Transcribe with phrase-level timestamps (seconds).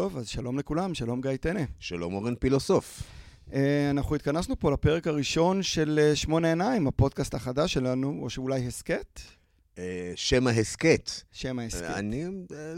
[0.00, 1.62] טוב, אז שלום לכולם, שלום גיא טנא.
[1.78, 3.02] שלום אורן פילוסוף.
[3.52, 8.66] אה, אנחנו התכנסנו פה לפרק הראשון של אה, שמונה עיניים, הפודקאסט החדש שלנו, או שאולי
[8.66, 9.20] הסכת?
[9.78, 11.10] אה, שם ההסכת.
[11.32, 11.82] שם ההסכת.
[11.82, 12.24] אני,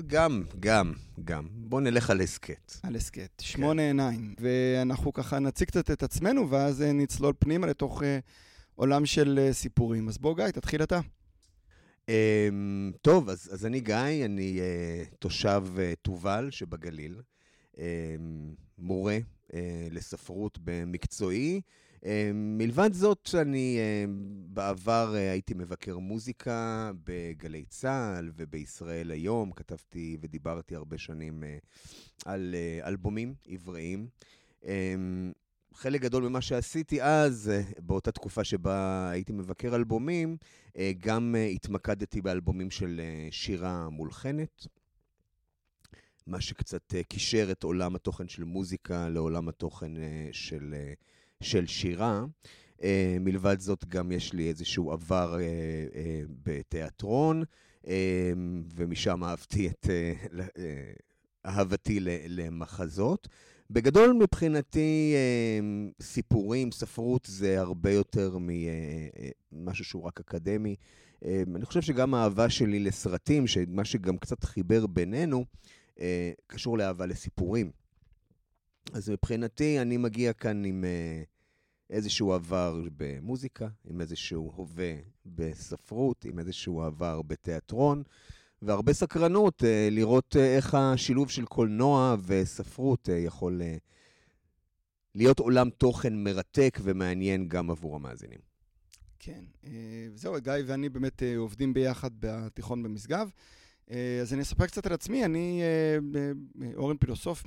[0.07, 0.93] גם, גם,
[1.25, 1.47] גם.
[1.51, 2.73] בוא נלך על הסכת.
[2.83, 3.31] על הסכת.
[3.41, 4.35] שמונה עיניים.
[4.41, 8.03] ואנחנו ככה נציג קצת את עצמנו, ואז נצלול פנימה לתוך
[8.75, 10.09] עולם של סיפורים.
[10.09, 11.01] אז בוא, גיא, תתחיל אתה.
[12.07, 17.21] Um, טוב, אז, אז אני גיא, אני uh, תושב uh, תובל שבגליל,
[17.75, 17.79] um,
[18.79, 19.55] מורה uh,
[19.91, 21.61] לספרות במקצועי.
[22.01, 22.05] Um,
[22.35, 24.11] מלבד זאת, אני uh,
[24.47, 29.53] בעבר uh, הייתי מבקר מוזיקה בגלי צה"ל ובישראל היום.
[29.53, 31.67] כתבתי ודיברתי הרבה שנים uh,
[32.25, 34.09] על uh, אלבומים עבריים.
[34.63, 34.67] Um,
[35.75, 40.37] חלק גדול ממה שעשיתי אז, אה, באותה תקופה שבה הייתי מבקר אלבומים, אה,
[41.01, 43.01] גם אה, התמקדתי באלבומים של
[43.31, 44.67] שירה מולחנת,
[46.27, 49.93] מה שקצת קישר את עולם התוכן של מוזיקה לעולם התוכן
[50.33, 50.75] של,
[51.43, 52.25] של שירה.
[53.21, 55.37] מלבד זאת, גם יש לי איזשהו עבר
[56.45, 57.43] בתיאטרון,
[58.75, 59.87] ומשם אהבתי את
[61.47, 63.29] אהבתי למחזות.
[63.73, 65.61] בגדול, מבחינתי, אה,
[66.03, 70.77] סיפורים, ספרות, זה הרבה יותר ממשהו אה, שהוא רק אקדמי.
[71.25, 75.45] אה, אני חושב שגם האהבה שלי לסרטים, מה שגם קצת חיבר בינינו,
[76.47, 77.71] קשור לאהבה לסיפורים.
[78.93, 80.85] אז מבחינתי, אני מגיע כאן עם
[81.91, 84.95] איזשהו עבר במוזיקה, עם איזשהו הווה
[85.27, 88.03] בספרות, עם איזשהו עבר בתיאטרון.
[88.63, 93.63] והרבה סקרנות אה, לראות אה, איך השילוב של קולנוע וספרות אה, יכול
[95.15, 98.39] להיות עולם תוכן מרתק ומעניין גם עבור המאזינים.
[99.19, 99.45] כן,
[100.15, 103.31] זהו, גיא ואני באמת עובדים ביחד בתיכון במשגב.
[103.91, 105.63] אז אני אספר קצת על עצמי, אני
[106.77, 107.45] אורן פילוסוף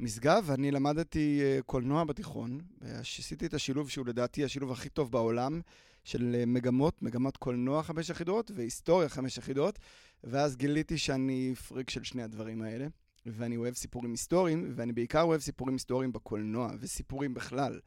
[0.00, 5.60] ממשגב, ואני למדתי קולנוע בתיכון, ועשיתי את השילוב שהוא לדעתי השילוב הכי טוב בעולם,
[6.06, 9.78] של מגמות, מגמת קולנוע חמש יחידות והיסטוריה חמש יחידות.
[10.24, 12.86] ואז גיליתי שאני פריק של שני הדברים האלה,
[13.26, 17.80] ואני אוהב סיפורים היסטוריים, ואני בעיקר אוהב סיפורים היסטוריים בקולנוע, וסיפורים בכלל.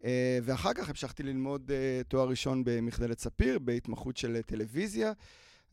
[0.00, 0.04] Uh,
[0.42, 5.12] ואחר כך המשכתי ללמוד uh, תואר ראשון במכללת ספיר, בהתמחות של uh, טלוויזיה.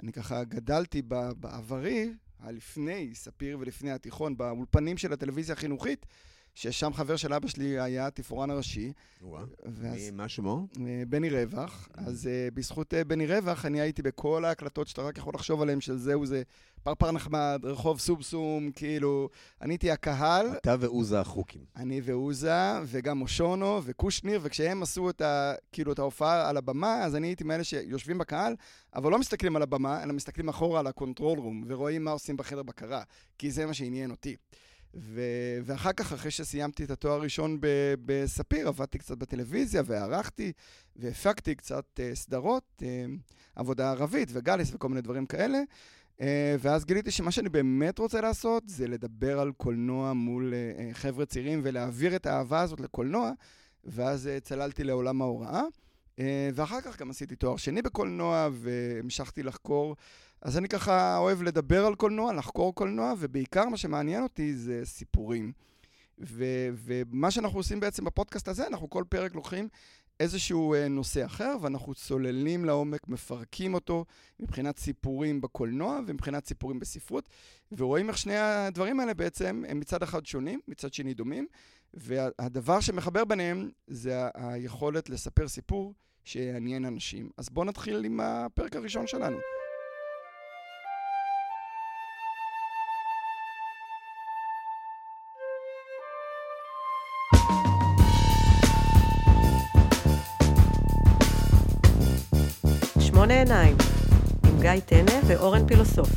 [0.03, 1.01] אני ככה גדלתי
[1.39, 6.05] בעברי, הלפני ספיר ולפני התיכון, באולפנים של הטלוויזיה החינוכית.
[6.55, 8.93] ששם חבר של אבא שלי היה התפאורן הראשי.
[9.65, 10.67] ואז, מה שמו?
[10.79, 11.87] אה, בני רווח.
[11.91, 11.99] Mm.
[11.99, 15.81] אז uh, בזכות uh, בני רווח, אני הייתי בכל ההקלטות שאתה רק יכול לחשוב עליהן,
[15.81, 16.43] של זהו זה
[16.83, 19.29] פרפר נחמד, רחוב סובסום, כאילו,
[19.61, 20.47] אני הייתי הקהל.
[20.57, 21.61] אתה ועוזה החוקים.
[21.75, 22.53] אני ועוזה,
[22.85, 27.43] וגם מושונוב וקושניר, וכשהם עשו את, ה, כאילו, את ההופעה על הבמה, אז אני הייתי
[27.43, 28.55] מאלה שיושבים בקהל,
[28.95, 32.37] אבל לא מסתכלים על הבמה, אלא מסתכלים אחורה על ה control room, ורואים מה עושים
[32.37, 33.03] בחדר בקרה,
[33.37, 34.35] כי זה מה שעניין אותי.
[34.95, 35.21] ו...
[35.63, 37.67] ואחר כך, אחרי שסיימתי את התואר הראשון ב...
[38.05, 40.51] בספיר, עבדתי קצת בטלוויזיה וערכתי
[40.95, 42.85] והפקתי קצת אה, סדרות, אה,
[43.55, 45.57] עבודה ערבית וגאליס וכל מיני דברים כאלה.
[46.17, 46.21] Uh,
[46.59, 51.61] ואז גיליתי שמה שאני באמת רוצה לעשות זה לדבר על קולנוע מול uh, חבר'ה צעירים
[51.63, 53.31] ולהעביר את האהבה הזאת לקולנוע,
[53.83, 55.61] ואז uh, צללתי לעולם ההוראה.
[56.15, 56.19] Uh,
[56.53, 59.95] ואחר כך גם עשיתי תואר שני בקולנוע והמשכתי לחקור
[60.45, 65.51] אז אני ככה אוהב לדבר על קולנוע, לחקור קולנוע, ובעיקר מה שמעניין אותי זה סיפורים.
[66.19, 69.67] ו- ומה שאנחנו עושים בעצם בפודקאסט הזה, אנחנו כל פרק לוקחים
[70.19, 74.05] איזשהו אה, נושא אחר, ואנחנו צוללים לעומק, מפרקים אותו
[74.39, 77.29] מבחינת סיפורים בקולנוע ומבחינת סיפורים בספרות,
[77.71, 81.47] ורואים איך שני הדברים האלה בעצם הם מצד אחד שונים, מצד שני דומים,
[81.93, 87.29] והדבר שמחבר ביניהם זה היכולת לספר סיפור שיעניין אנשים.
[87.37, 89.37] אז בואו נתחיל עם הפרק הראשון שלנו.
[103.25, 103.77] שמונה עיניים,
[104.47, 106.09] עם גיא טנא ואורן פילוסוף.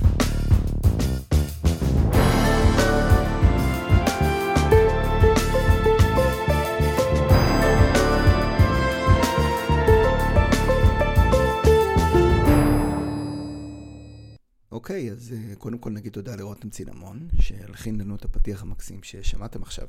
[14.72, 19.62] אוקיי, אז אה, קודם כל נגיד תודה לרותם צינמון, שהלחין לנו את הפתיח המקסים ששמעתם
[19.62, 19.86] עכשיו.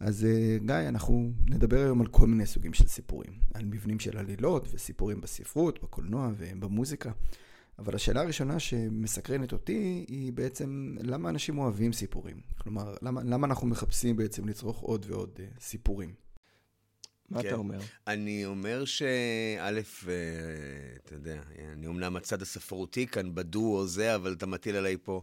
[0.00, 3.32] אז אה, גיא, אנחנו נדבר היום על כל מיני סוגים של סיפורים.
[3.54, 7.10] על מבנים של עלילות וסיפורים בספרות, בקולנוע ובמוזיקה.
[7.78, 12.40] אבל השאלה הראשונה שמסקרנת אותי היא בעצם למה אנשים אוהבים סיפורים?
[12.58, 16.14] כלומר, למה, למה אנחנו מחפשים בעצם לצרוך עוד ועוד uh, סיפורים?
[17.30, 17.48] מה כן.
[17.48, 17.78] אתה אומר?
[18.06, 20.06] אני אומר שא', uh,
[21.04, 21.42] אתה יודע,
[21.72, 25.22] אני אומנם הצד הספרותי כאן בדו או זה, אבל אתה מטיל עליי פה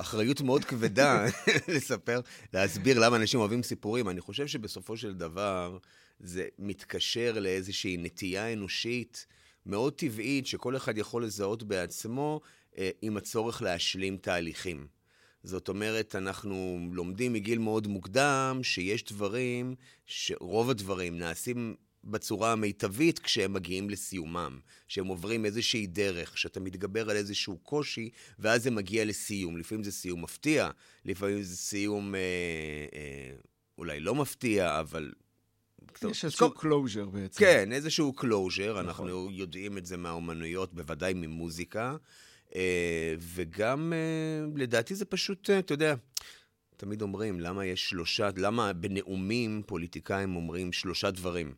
[0.00, 1.26] אחריות מאוד כבדה
[1.74, 2.20] לספר,
[2.52, 4.08] להסביר למה אנשים אוהבים סיפורים.
[4.08, 5.78] אני חושב שבסופו של דבר
[6.20, 9.26] זה מתקשר לאיזושהי נטייה אנושית
[9.66, 12.40] מאוד טבעית, שכל אחד יכול לזהות בעצמו
[12.78, 14.86] אה, עם הצורך להשלים תהליכים.
[15.42, 19.74] זאת אומרת, אנחנו לומדים מגיל מאוד מוקדם שיש דברים,
[20.06, 24.58] שרוב הדברים נעשים בצורה המיטבית כשהם מגיעים לסיומם,
[24.88, 29.56] שהם עוברים איזושהי דרך, שאתה מתגבר על איזשהו קושי, ואז זה מגיע לסיום.
[29.56, 30.70] לפעמים זה סיום מפתיע,
[31.04, 32.20] לפעמים זה סיום אה,
[32.94, 33.36] אה,
[33.78, 35.12] אולי לא מפתיע, אבל...
[36.10, 37.40] יש איזשהו closure בעצם.
[37.40, 38.84] כן, איזשהו closure, נכון.
[38.84, 41.96] אנחנו יודעים את זה מהאומנויות, בוודאי ממוזיקה.
[42.54, 45.94] אה, וגם, אה, לדעתי זה פשוט, אה, אתה יודע,
[46.76, 51.54] תמיד אומרים, למה יש שלושה, למה בנאומים פוליטיקאים אומרים שלושה דברים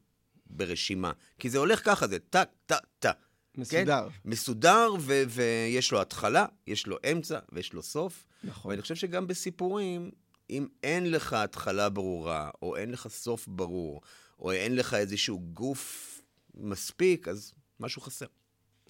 [0.51, 1.13] ברשימה?
[1.39, 3.13] כי זה הולך ככה, זה טה, טה, טה.
[3.59, 4.09] מסודר.
[4.09, 4.31] כן?
[4.31, 8.27] מסודר, ו- ויש לו התחלה, יש לו אמצע ויש לו סוף.
[8.45, 8.71] נכון.
[8.71, 10.11] ואני חושב שגם בסיפורים,
[10.51, 14.01] אם אין לך התחלה ברורה, או אין לך סוף ברור,
[14.39, 16.21] או אין לך איזשהו גוף
[16.55, 18.27] מספיק, אז משהו חסר.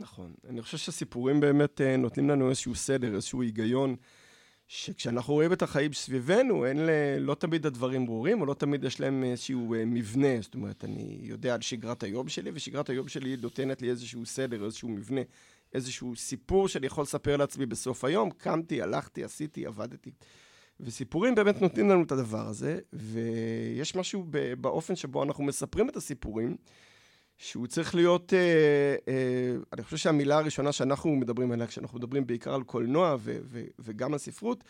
[0.01, 0.35] נכון.
[0.49, 3.97] אני חושב שהסיפורים באמת uh, נותנים לנו איזשהו סדר, איזשהו היגיון,
[4.73, 6.91] שכשאנחנו רואים את החיים סביבנו, אין ל...
[7.19, 10.41] לא תמיד הדברים ברורים, או לא תמיד יש להם איזשהו uh, מבנה.
[10.41, 14.65] זאת אומרת, אני יודע על שגרת היום שלי, ושגרת היום שלי נותנת לי איזשהו סדר,
[14.65, 15.21] איזשהו מבנה,
[15.75, 18.31] איזשהו סיפור שאני יכול לספר לעצמי בסוף היום.
[18.31, 20.11] קמתי, הלכתי, עשיתי, עבדתי.
[20.81, 24.27] וסיפורים באמת נותנים לנו את הדבר הזה, ויש משהו
[24.61, 26.57] באופן שבו אנחנו מספרים את הסיפורים,
[27.43, 32.55] שהוא צריך להיות, אה, אה, אני חושב שהמילה הראשונה שאנחנו מדברים עליה, כשאנחנו מדברים בעיקר
[32.55, 34.65] על קולנוע ו- ו- וגם על ספרות,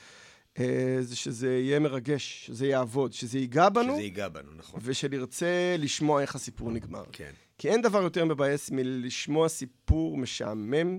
[0.58, 3.92] אה, זה שזה יהיה מרגש, שזה יעבוד, שזה ייגע בנו.
[3.92, 4.80] שזה ייגע בנו, נכון.
[4.82, 7.04] ושנרצה לשמוע איך הסיפור נגמר.
[7.12, 7.30] כן.
[7.58, 10.98] כי אין דבר יותר מבאס מלשמוע סיפור משעמם,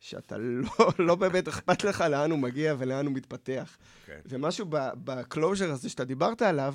[0.00, 0.64] שאתה לא,
[0.98, 3.76] לא באמת אכפת לך לאן הוא מגיע ולאן הוא מתפתח.
[4.06, 4.20] כן.
[4.26, 4.66] ומשהו
[5.04, 6.74] ב closure הזה שאתה דיברת עליו,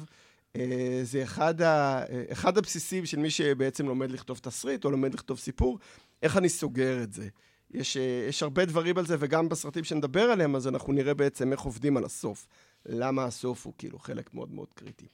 [1.03, 5.39] זה אחד, ה, אה, אחד הבסיסים של מי שבעצם לומד לכתוב תסריט או לומד לכתוב
[5.39, 5.79] סיפור,
[6.23, 7.27] איך אני סוגר את זה.
[7.71, 11.51] יש, אה, יש הרבה דברים על זה, וגם בסרטים שנדבר עליהם, אז אנחנו נראה בעצם
[11.51, 12.47] איך עובדים על הסוף.
[12.85, 15.07] למה הסוף הוא כאילו חלק מאוד מאוד קריטי.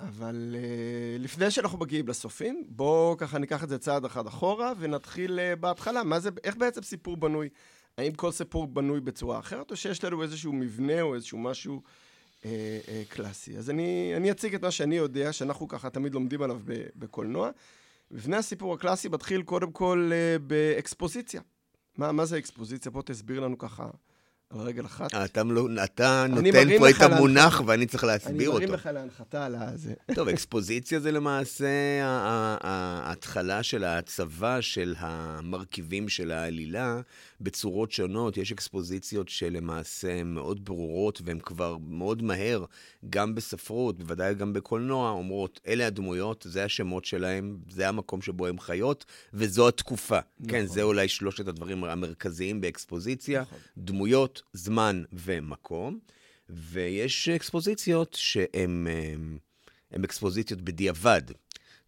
[0.00, 0.56] אבל
[1.18, 6.04] לפני שאנחנו מגיעים לסופים, בואו ככה ניקח את זה צעד אחד אחורה ונתחיל בהתחלה.
[6.04, 7.48] מה זה, איך בעצם סיפור בנוי?
[7.98, 11.82] האם כל סיפור בנוי בצורה אחרת, או שיש לנו איזשהו מבנה או איזשהו משהו
[12.44, 12.50] אה,
[12.88, 13.56] אה, קלאסי.
[13.56, 16.60] אז אני, אני אציג את מה שאני יודע, שאנחנו ככה תמיד לומדים עליו
[16.96, 17.50] בקולנוע.
[18.10, 21.40] מבנה הסיפור הקלאסי מתחיל קודם כל אה, באקספוזיציה.
[21.98, 22.92] מה, מה זה אקספוזיציה?
[22.92, 23.88] בוא תסביר לנו ככה
[24.50, 25.14] על רגל אחת.
[25.14, 28.58] אתה, לא, אתה נותן פה את המונח ואני צריך להסביר אותו.
[28.58, 29.94] אני מרים לך להנחתה על הזה.
[30.14, 31.68] טוב, אקספוזיציה זה למעשה
[32.02, 37.00] ההתחלה של ההצבה של המרכיבים של העלילה
[37.40, 38.36] בצורות שונות.
[38.36, 42.64] יש אקספוזיציות שלמעשה מאוד ברורות והן כבר מאוד מהר,
[43.10, 48.58] גם בספרות, בוודאי גם בקולנוע, אומרות, אלה הדמויות, זה השמות שלהם, זה המקום שבו הן
[48.58, 49.04] חיות,
[49.34, 50.18] וזו התקופה.
[50.40, 50.50] נכון.
[50.50, 53.42] כן, זה אולי שלושת הדברים המרכזיים באקספוזיציה.
[53.42, 53.58] נכון.
[53.78, 55.98] דמויות, זמן ומקום.
[56.48, 58.86] ויש אקספוזיציות שהן
[60.04, 61.22] אקספוזיציות בדיעבד.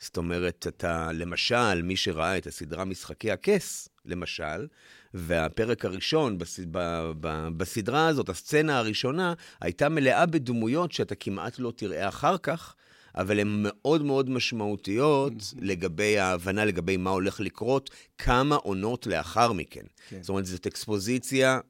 [0.00, 4.66] זאת אומרת, אתה, למשל, מי שראה את הסדרה משחקי הכס, למשל,
[5.14, 11.72] והפרק הראשון בס, ב, ב, בסדרה הזאת, הסצנה הראשונה, הייתה מלאה בדמויות שאתה כמעט לא
[11.76, 12.74] תראה אחר כך,
[13.14, 15.56] אבל הן מאוד מאוד משמעותיות mm-hmm.
[15.60, 19.84] לגבי ההבנה, לגבי מה הולך לקרות כמה עונות לאחר מכן.
[20.08, 20.22] כן.
[20.22, 21.60] זאת אומרת, זאת אקספוזיציה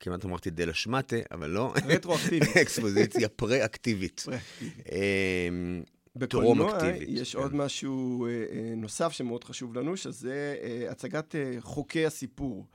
[0.00, 1.72] כמעט אמרתי דלה שמטה, אבל לא.
[1.88, 2.56] רטרואקטיבית.
[2.62, 4.24] אקספוזיציה פרה-אקטיבית.
[6.16, 6.78] אמ, בקולנוע
[7.08, 7.42] יש כן.
[7.42, 12.66] עוד משהו אה, אה, נוסף שמאוד חשוב לנו, שזה אה, הצגת חוקי הסיפור.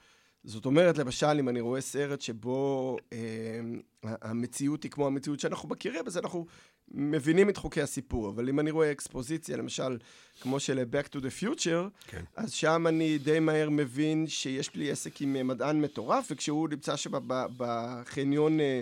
[0.48, 3.60] זאת אומרת, למשל, אם אני רואה סרט שבו אה,
[4.04, 6.46] המציאות היא כמו המציאות שאנחנו מכירים, אז אנחנו
[6.92, 8.30] מבינים את חוקי הסיפור.
[8.30, 9.98] אבל אם אני רואה אקספוזיציה, למשל,
[10.42, 12.24] כמו של Back to the Future, כן.
[12.36, 17.12] אז שם אני די מהר מבין שיש לי עסק עם מדען מטורף, וכשהוא נמצא שם
[17.58, 18.60] בחניון...
[18.60, 18.82] אה,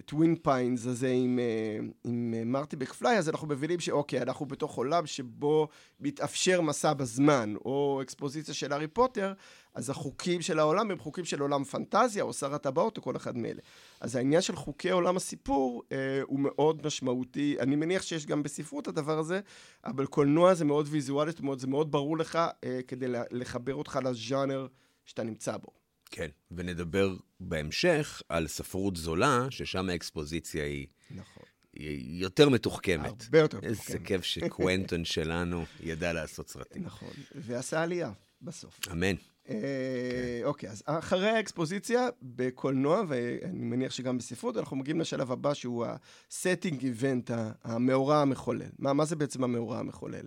[0.00, 4.76] טווין פיינס הזה עם, אה, עם אה, מרטי בקפליי, אז אנחנו מבינים שאוקיי, אנחנו בתוך
[4.76, 5.68] עולם שבו
[6.00, 9.32] מתאפשר מסע בזמן, או אקספוזיציה של הארי פוטר,
[9.74, 13.36] אז החוקים של העולם הם חוקים של עולם פנטזיה, או שר הטבעות, או כל אחד
[13.36, 13.60] מאלה.
[14.00, 17.56] אז העניין של חוקי עולם הסיפור אה, הוא מאוד משמעותי.
[17.60, 19.40] אני מניח שיש גם בספרות הדבר הזה,
[19.84, 23.98] אבל קולנוע זה מאוד ויזואלי, זאת אומרת, זה מאוד ברור לך אה, כדי לחבר אותך
[24.04, 24.66] לז'אנר
[25.04, 25.81] שאתה נמצא בו.
[26.12, 30.86] כן, ונדבר בהמשך על ספרות זולה, ששם האקספוזיציה היא...
[31.10, 31.42] נכון.
[31.72, 33.22] היא יותר מתוחכמת.
[33.24, 33.86] הרבה יותר מתוחכמת.
[33.86, 36.82] איזה כיף שקוונטון שלנו ידע לעשות סרטים.
[36.82, 38.80] נכון, ועשה עלייה בסוף.
[38.92, 39.14] אמן.
[39.48, 45.86] אה, אוקיי, אז אחרי האקספוזיציה בקולנוע, ואני מניח שגם בספרות, אנחנו מגיעים לשלב הבא שהוא
[45.86, 47.32] ה-setting event,
[47.64, 48.70] המאורע המחולל.
[48.78, 50.26] מה, מה זה בעצם המאורע המחולל?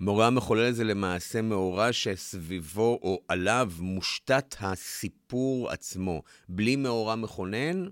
[0.00, 6.22] המאורע המחולל זה למעשה מאורע שסביבו או עליו מושתת הסיפור עצמו.
[6.48, 7.86] בלי מאורע מכונן,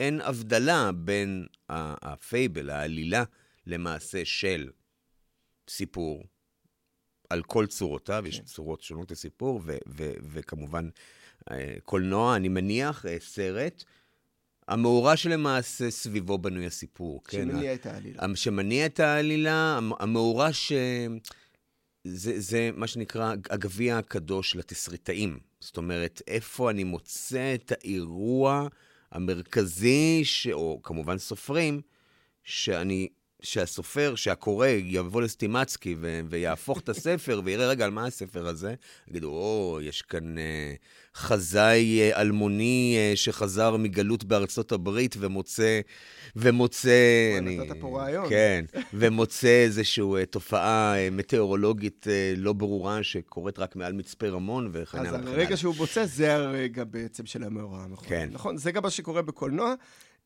[0.00, 3.24] אין הבדלה בין הפייבל, העלילה,
[3.66, 4.70] למעשה של
[5.68, 6.24] סיפור
[7.30, 8.28] על כל צורותיו, כן.
[8.28, 10.88] יש צורות שונות לסיפור, ו- ו- וכמובן
[11.50, 13.84] אה, קולנוע, אני מניח, אה, סרט.
[14.68, 17.24] המאורע שלמעשה סביבו בנוי הסיפור.
[17.24, 17.48] כן?
[17.50, 18.36] שמניע כן, את העלילה.
[18.36, 20.72] שמניע את העלילה, המאורע ש...
[22.08, 25.38] זה, זה מה שנקרא הגביע הקדוש לתסריטאים.
[25.60, 28.68] זאת אומרת, איפה אני מוצא את האירוע
[29.12, 30.46] המרכזי, ש...
[30.46, 31.80] או כמובן סופרים,
[32.44, 33.08] שאני
[33.42, 38.74] שהסופר, שהקורא, יבוא לסטימצקי ו- ויהפוך את הספר ויראה רגע על מה הספר הזה,
[39.10, 40.40] יגידו, או, יש כאן uh,
[41.16, 45.80] חזאי uh, אלמוני uh, שחזר מגלות בארצות הברית ומוצא,
[46.36, 46.90] ומוצא...
[47.38, 47.58] אני...
[47.58, 48.28] נתת פה רעיון.
[48.28, 48.64] כן,
[48.94, 54.98] ומוצא איזושהי uh, תופעה uh, מטאורולוגית uh, לא ברורה שקורית רק מעל מצפה רמון וכן
[54.98, 55.10] הלאה.
[55.10, 58.08] אז הרגע שהוא מוצא, זה הרגע בעצם של המאורע המכוער.
[58.08, 58.28] כן.
[58.32, 59.74] נכון, זה גם מה שקורה בקולנוע.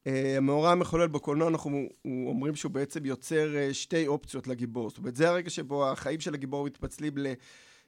[0.07, 4.89] אה, המאורע המחולל בקולנוע, אנחנו אומרים שהוא בעצם יוצר אה, שתי אופציות לגיבור.
[4.89, 7.27] זאת אומרת, זה הרגע שבו החיים של הגיבור מתפצלים ל...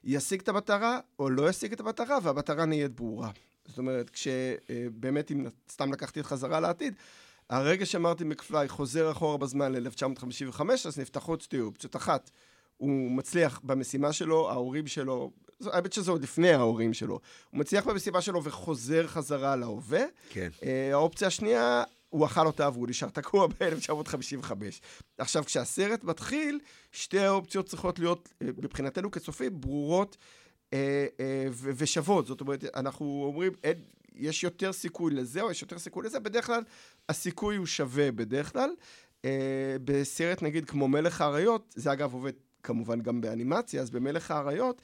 [0.03, 3.29] ישיג את המטרה או לא ישיג את המטרה, והמטרה נהיית ברורה.
[3.67, 6.93] זאת אומרת, כשבאמת, אם סתם לקחתי את חזרה לעתיד,
[7.49, 11.95] הרגע שמרטין מקפליי חוזר אחורה בזמן ל-1955, אז נפתחות שתי אופציות.
[11.95, 12.31] אחת,
[12.77, 15.31] הוא מצליח במשימה שלו, ההורים שלו,
[15.65, 20.03] האמת שזה עוד לפני ההורים שלו, הוא מצליח במשימה שלו וחוזר חזרה להווה.
[20.29, 20.49] כן.
[20.93, 24.51] האופציה השנייה, הוא אכל אותה והוא נשאר תקוע ב-1955.
[25.17, 26.59] עכשיו, כשהסרט מתחיל,
[26.91, 30.17] שתי האופציות צריכות להיות, אה, מבחינתנו כצופים, ברורות
[30.73, 32.25] אה, אה, ושוות.
[32.25, 33.77] זאת אומרת, אנחנו אומרים, אין,
[34.15, 36.63] יש יותר סיכוי לזה או יש יותר סיכוי לזה, בדרך כלל
[37.09, 38.69] הסיכוי הוא שווה בדרך כלל.
[39.83, 42.31] בסרט נגיד כמו מלך האריות, זה אגב עובד
[42.63, 44.81] כמובן גם באנימציה, אז במלך האריות,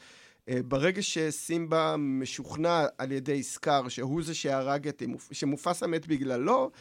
[0.50, 6.72] ברגע שסימבה משוכנע על ידי סקאר שהוא זה שהרג את, שמופסה מת בגללו,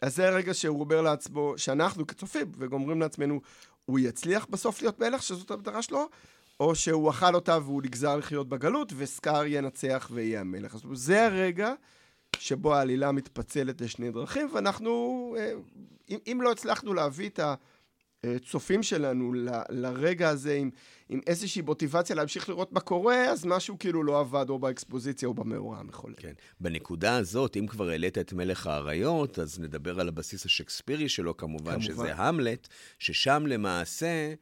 [0.00, 3.40] אז זה הרגע שהוא אומר לעצמו, שאנחנו כצופים, וגומרים לעצמנו,
[3.84, 6.08] הוא יצליח בסוף להיות מלך, שזאת המטרה שלו,
[6.60, 10.76] או שהוא אכל אותה והוא נגזר לחיות בגלות, וסקאר ינצח ויהיה המלך.
[10.84, 11.74] אומרת, זה הרגע
[12.38, 15.52] שבו העלילה מתפצלת לשני דרכים, ואנחנו, אה,
[16.26, 17.40] אם, לא הצלחנו להביא את
[18.24, 20.70] הצופים שלנו ל, לרגע הזה עם...
[21.08, 25.34] עם איזושהי מוטיבציה להמשיך לראות מה קורה, אז משהו כאילו לא עבד או באקספוזיציה או
[25.34, 26.14] במאורע המחולל.
[26.16, 26.32] כן.
[26.60, 31.64] בנקודה הזאת, אם כבר העלית את מלך האריות, אז נדבר על הבסיס השקספירי שלו כמובן,
[31.64, 31.80] כמובן.
[31.80, 34.34] שזה המלט, ששם למעשה,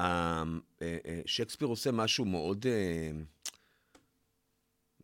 [0.00, 0.42] אה,
[0.82, 3.10] אה, שייקספיר עושה משהו מאוד, אה,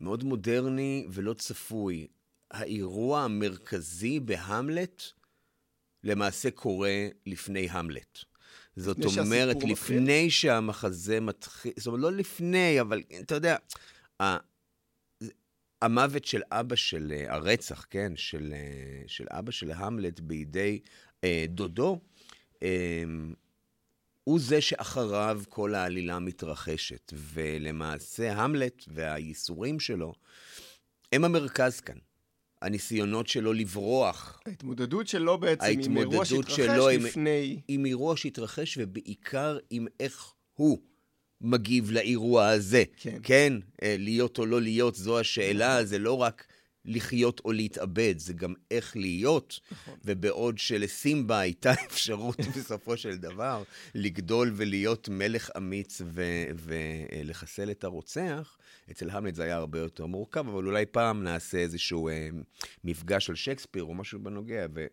[0.01, 2.07] מאוד מודרני ולא צפוי.
[2.51, 5.03] האירוע המרכזי בהמלט
[6.05, 8.19] למעשה קורה לפני המלט.
[8.75, 10.29] זאת אומרת, לפני מתחיל?
[10.29, 13.55] שהמחזה מתחיל, זאת אומרת, לא לפני, אבל אתה יודע,
[15.81, 20.79] המוות של אבא של, אה, הרצח, כן, של, אה, של אבא של המלט בידי
[21.23, 21.99] אה, דודו,
[22.63, 23.03] אה,
[24.23, 27.13] הוא זה שאחריו כל העלילה מתרחשת.
[27.15, 30.13] ולמעשה, המלט והייסורים שלו
[31.11, 31.97] הם המרכז כאן.
[32.65, 34.39] הניסיונות שלו לברוח.
[34.45, 36.67] ההתמודדות שלו בעצם עם אירוע שהתרחש
[36.99, 37.53] לפני...
[37.53, 40.79] עם, עם אירוע שהתרחש, ובעיקר עם איך הוא
[41.41, 42.83] מגיב לאירוע הזה.
[42.97, 43.17] כן.
[43.23, 43.53] כן,
[43.83, 46.47] אה, להיות או לא להיות, זו השאלה, זה לא רק
[46.85, 49.59] לחיות או להתאבד, זה גם איך להיות.
[49.71, 49.93] נכון.
[50.05, 53.63] ובעוד שלסימבה הייתה אפשרות בסופו של דבר
[53.95, 56.01] לגדול ולהיות מלך אמיץ
[56.55, 58.57] ולחסל את הרוצח,
[58.91, 62.29] אצל המלט זה היה הרבה יותר מורכב, אבל אולי פעם נעשה איזשהו אה,
[62.83, 64.85] מפגש על שייקספיר או משהו בנוגע, ו,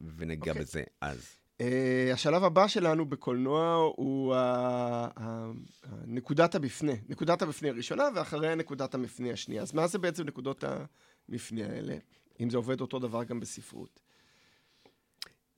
[0.00, 0.48] וניגע okay.
[0.48, 0.62] אוקיי.
[0.62, 1.38] בזה אז.
[1.58, 8.54] Uh, השלב הבא שלנו בקולנוע הוא uh, uh, uh, נקודת המפנה, נקודת המפנה הראשונה ואחריה
[8.54, 9.62] נקודת המפנה השנייה.
[9.62, 10.64] אז מה זה בעצם נקודות
[11.28, 11.96] המפנה האלה?
[12.40, 14.00] אם זה עובד אותו דבר גם בספרות.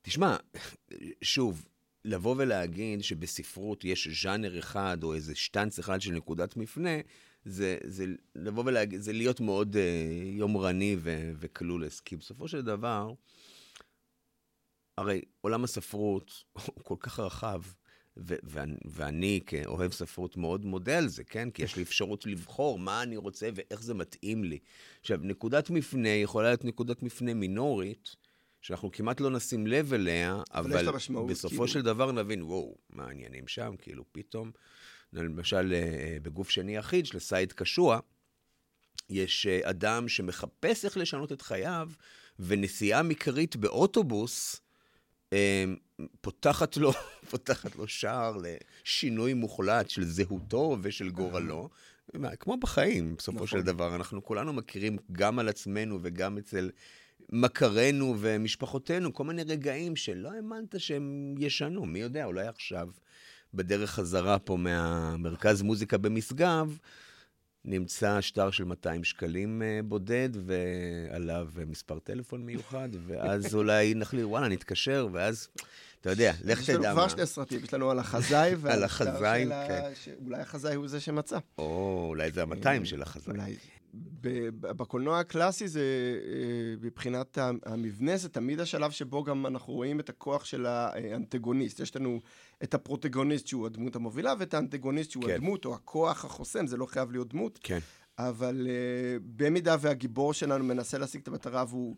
[0.03, 0.37] תשמע,
[1.23, 1.69] שוב,
[2.05, 7.01] לבוא ולהגיד שבספרות יש ז'אנר אחד או איזה שטנץ אחד של נקודת מפנה,
[7.45, 9.79] זה, זה לבוא ולהגיד, זה להיות מאוד uh,
[10.39, 10.97] יומרני
[11.39, 13.15] וקלולס, כי בסופו של דבר,
[14.99, 17.63] הרי עולם הספרות הוא כל כך רחב,
[18.21, 21.51] ו- ואני, ואני כאוהב ספרות מאוד מודה על זה, כן?
[21.51, 24.59] כי יש לי אפשרות לבחור מה אני רוצה ואיך זה מתאים לי.
[25.01, 28.17] עכשיו, נקודת מפנה יכולה להיות נקודת מפנה מינורית,
[28.63, 30.99] שאנחנו כמעט לא נשים לב אליה, אבל, אבל
[31.29, 31.69] בסופו כאילו...
[31.69, 33.75] של דבר נבין, וואו, מה העניינים שם?
[33.79, 34.51] כאילו, פתאום...
[35.13, 38.01] למשל אה, בגוף שני יחיד של סייד קשוע,
[39.11, 41.91] יש אה, אדם שמחפש איך לשנות את חייו,
[42.39, 44.61] ונסיעה מקרית באוטובוס
[46.21, 46.93] פותחת לו,
[47.31, 51.69] פותחת לו שער לשינוי מוחלט של זהותו ושל גורלו.
[52.41, 53.47] כמו בחיים, בסופו נכון.
[53.47, 53.95] של דבר.
[53.95, 56.71] אנחנו כולנו מכירים גם על עצמנו וגם אצל
[57.33, 61.87] מכרינו ומשפחותינו, כל מיני רגעים שלא האמנת שהם ישנו.
[61.87, 62.89] מי יודע, אולי עכשיו,
[63.55, 66.79] בדרך חזרה פה מהמרכז מוזיקה במשגב,
[67.65, 74.25] נמצא שטר של 200 שקלים אה, בודד, ועליו אה, מספר טלפון מיוחד, ואז אולי נחליט,
[74.25, 75.49] וואלה, נתקשר, ואז,
[76.01, 77.09] אתה יודע, לך יש לנו תדע כבר מה.
[77.09, 79.91] שני סרטים, יש לנו על החזאי ועל החזאי, כן.
[79.95, 81.39] שאולי החזאי הוא זה שמצא.
[81.59, 83.29] או, אולי זה ה-200 של החזק.
[83.29, 83.57] אולי.
[84.61, 90.45] בקולנוע הקלאסי זה, אה, מבחינת המבנה, זה תמיד השלב שבו גם אנחנו רואים את הכוח
[90.45, 91.81] של האנטגוניסט.
[91.81, 92.21] יש לנו
[92.63, 95.31] את הפרוטגוניסט שהוא הדמות המובילה, ואת האנטגוניסט שהוא כן.
[95.31, 97.59] הדמות, או הכוח החוסם, זה לא חייב להיות דמות.
[97.63, 97.79] כן.
[98.19, 101.97] אבל uh, במידה והגיבור שלנו מנסה להשיג את המטרה והוא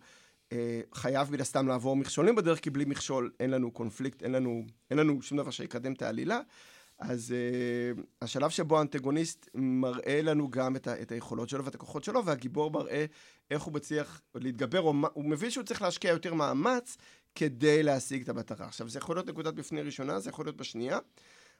[0.50, 0.54] uh,
[0.94, 4.98] חייב מן הסתם לעבור מכשולים בדרך, כי בלי מכשול אין לנו קונפליקט, אין לנו, אין
[4.98, 6.40] לנו שום דבר שיקדם את העלילה.
[6.98, 12.04] אז uh, השלב שבו האנטגוניסט מראה לנו גם את, ה, את היכולות שלו ואת הכוחות
[12.04, 13.04] שלו, והגיבור מראה
[13.50, 16.96] איך הוא מצליח להתגבר, מה, הוא מבין שהוא צריך להשקיע יותר מאמץ
[17.34, 18.66] כדי להשיג את המטרה.
[18.66, 20.98] עכשיו, זה יכול להיות נקודת מפנה ראשונה, זה יכול להיות בשנייה.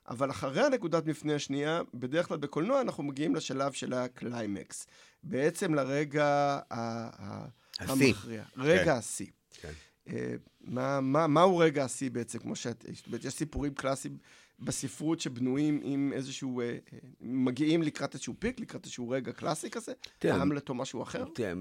[0.08, 4.86] אבל אחרי הנקודת מפנה השנייה, בדרך כלל בקולנוע אנחנו מגיעים לשלב של הקליימקס.
[5.22, 7.48] בעצם לרגע ה- ה-.
[7.78, 8.44] המכריע.
[8.56, 8.90] רגע כן.
[8.90, 9.26] השיא.
[9.60, 9.72] כן.
[10.08, 12.38] אה, מה, מה, מהו רגע השיא בעצם?
[12.38, 12.84] כמו שאת...
[12.94, 14.18] זאת אומרת, יש סיפורים קלאסיים
[14.58, 16.60] בספרות שבנויים עם איזשהו...
[16.60, 21.24] אה, אה, מגיעים לקראת איזשהו peak, לקראת איזשהו רגע קלאסי כזה, המלט או משהו אחר.
[21.34, 21.52] תראה,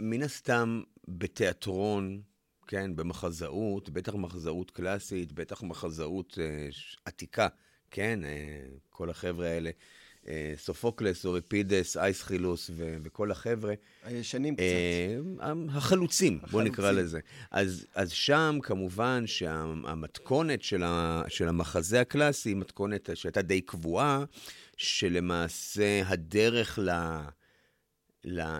[0.00, 2.22] מן הסתם בתיאטרון,
[2.66, 6.68] כן, במחזאות, בטח מחזאות קלאסית, בטח מחזאות אה,
[7.04, 7.48] עתיקה,
[7.90, 9.70] כן, אה, כל החבר'ה האלה,
[10.28, 14.62] אה, סופוקלס, אוריפידס, אייסחילוס ו- וכל החבר'ה, הישנים קצת.
[15.40, 17.04] אה, החלוצים, בוא נקרא החלוצים.
[17.04, 17.20] לזה.
[17.50, 24.24] אז, אז שם, כמובן, שהמתכונת של, ה, של המחזה הקלאסי היא מתכונת שהייתה די קבועה,
[24.76, 26.90] שלמעשה הדרך ל...
[26.90, 27.26] ל-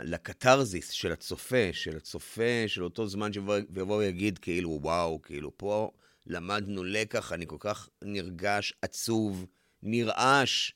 [0.04, 5.90] לקתרזיס של הצופה, של הצופה, של אותו זמן שיבוא ויגיד כאילו, וואו, כאילו, פה
[6.26, 9.46] למדנו לקח, אני כל כך נרגש, עצוב,
[9.82, 10.72] נרעש.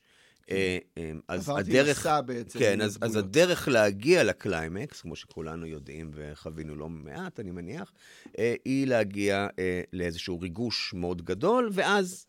[0.51, 1.99] אה, אה, אז עברתי הדרך...
[1.99, 2.59] מסע בעצם.
[2.59, 3.15] כן, אז, אז.
[3.15, 7.93] הדרך להגיע לקליימקס, כמו שכולנו יודעים וחווינו לא מעט, אני מניח,
[8.39, 9.47] אה, היא להגיע
[9.93, 12.25] לאיזשהו ריגוש מאוד גדול, ואז,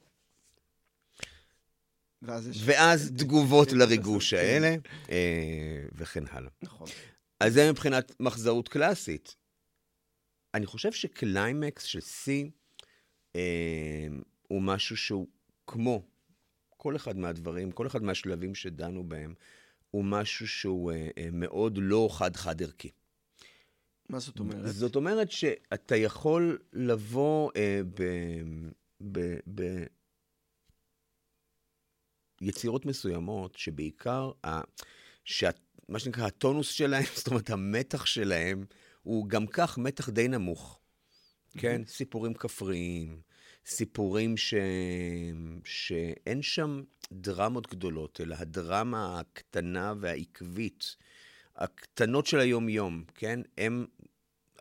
[2.23, 2.63] ואז יש...
[2.65, 4.41] ואז תגובות כן, לריגוש כן.
[4.41, 4.77] האלה,
[5.11, 6.51] אה, וכן הלאה.
[6.63, 6.87] נכון.
[7.41, 9.37] אז זה מבחינת מחזאות קלאסית.
[10.55, 12.51] אני חושב שקליימקס של שיא
[13.37, 14.07] אה,
[14.49, 15.27] הוא משהו שהוא
[15.67, 16.03] כמו
[16.77, 19.35] כל אחד מהדברים, כל אחד מהשלבים שדנו בהם,
[19.91, 22.91] הוא משהו שהוא אה, אה, מאוד לא חד-חד ערכי.
[24.09, 24.75] מה זאת אומרת?
[24.75, 28.03] זאת אומרת שאתה יכול לבוא אה, ב,
[29.13, 29.85] ב, ב,
[32.43, 34.61] יצירות מסוימות, שבעיקר, ה,
[35.25, 35.51] שה,
[35.89, 38.65] מה שנקרא, הטונוס שלהם, זאת אומרת, המתח שלהם,
[39.03, 40.79] הוא גם כך מתח די נמוך.
[41.59, 41.83] כן?
[41.87, 43.21] סיפורים כפריים,
[43.67, 44.55] סיפורים ש...
[45.65, 50.97] שאין שם דרמות גדולות, אלא הדרמה הקטנה והעקבית,
[51.57, 53.41] הקטנות של היום-יום, כן?
[53.59, 53.87] הם...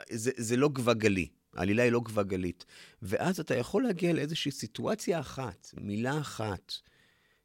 [0.09, 2.65] זה, זה לא גבה גלי, העלילה היא לא גבה גלית.
[3.01, 6.73] ואז אתה יכול להגיע לאיזושהי סיטואציה אחת, מילה אחת,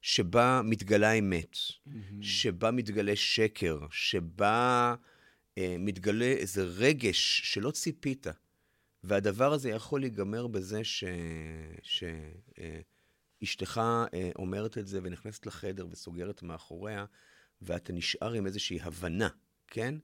[0.06, 1.56] שבה מתגלה אמת,
[2.20, 4.94] שבה מתגלה שקר, שבה
[5.58, 8.26] אה, מתגלה איזה רגש שלא ציפית.
[9.04, 11.04] והדבר הזה יכול להיגמר בזה ש...
[11.82, 12.04] ש...
[12.58, 12.80] אה,
[14.14, 17.04] אה, אומרת את זה ונכנסת לחדר וסוגרת מאחוריה,
[17.62, 19.28] ואתה נשאר עם איזושהי הבנה,
[19.66, 19.94] כן?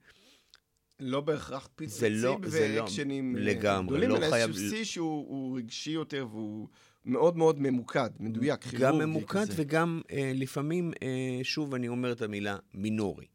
[1.01, 5.29] לא בהכרח פיצוצים לא- זה לא- ואקשנים לגמרי, גדולים, לא אלא חייב- איזשהו שיא שהוא
[5.29, 6.69] הוא רגשי יותר והוא
[7.05, 9.53] מאוד מאוד ממוקד, מדויק, כירורגי גם ממוקד כזה.
[9.57, 13.27] וגם אה, לפעמים, אה, שוב אני אומר את המילה מינורי.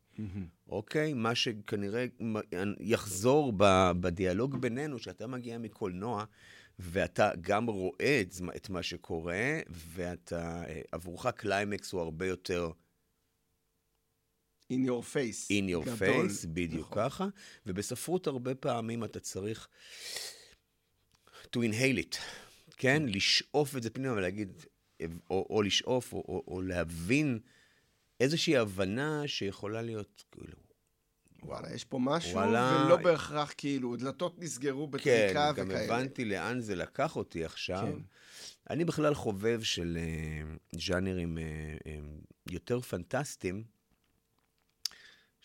[0.70, 1.14] אוקיי?
[1.14, 2.06] מה שכנראה
[2.80, 6.26] יחזור ב- בדיאלוג בינינו, שאתה מגיע מקולנוע,
[6.80, 12.72] ואתה גם רואה את, את מה שקורה, ואתה, אה, עבורך קליימקס הוא הרבה יותר
[14.74, 15.48] In your face.
[15.52, 16.28] in your גדול.
[16.28, 17.04] face, בדיוק נכון.
[17.10, 17.28] ככה,
[17.66, 19.68] ובספרות הרבה פעמים אתה צריך
[21.44, 22.18] to inhale it,
[22.78, 23.04] כן?
[23.06, 24.66] לשאוף את זה פנימה ולהגיד,
[25.30, 27.40] או, או לשאוף, או, או, או להבין
[28.20, 30.58] איזושהי הבנה שיכולה להיות, כאילו,
[31.44, 32.84] וואלה, יש פה משהו, וואלה.
[32.86, 35.84] ולא בהכרח כאילו, דלתות נסגרו כן, בטריקה גם וכאלה.
[35.84, 37.88] הבנתי לאן זה לקח אותי עכשיו.
[37.94, 38.02] כן.
[38.70, 41.44] אני בכלל חובב של אה, ז'אנרים אה,
[41.88, 42.00] אה,
[42.50, 43.64] יותר פנטסטיים,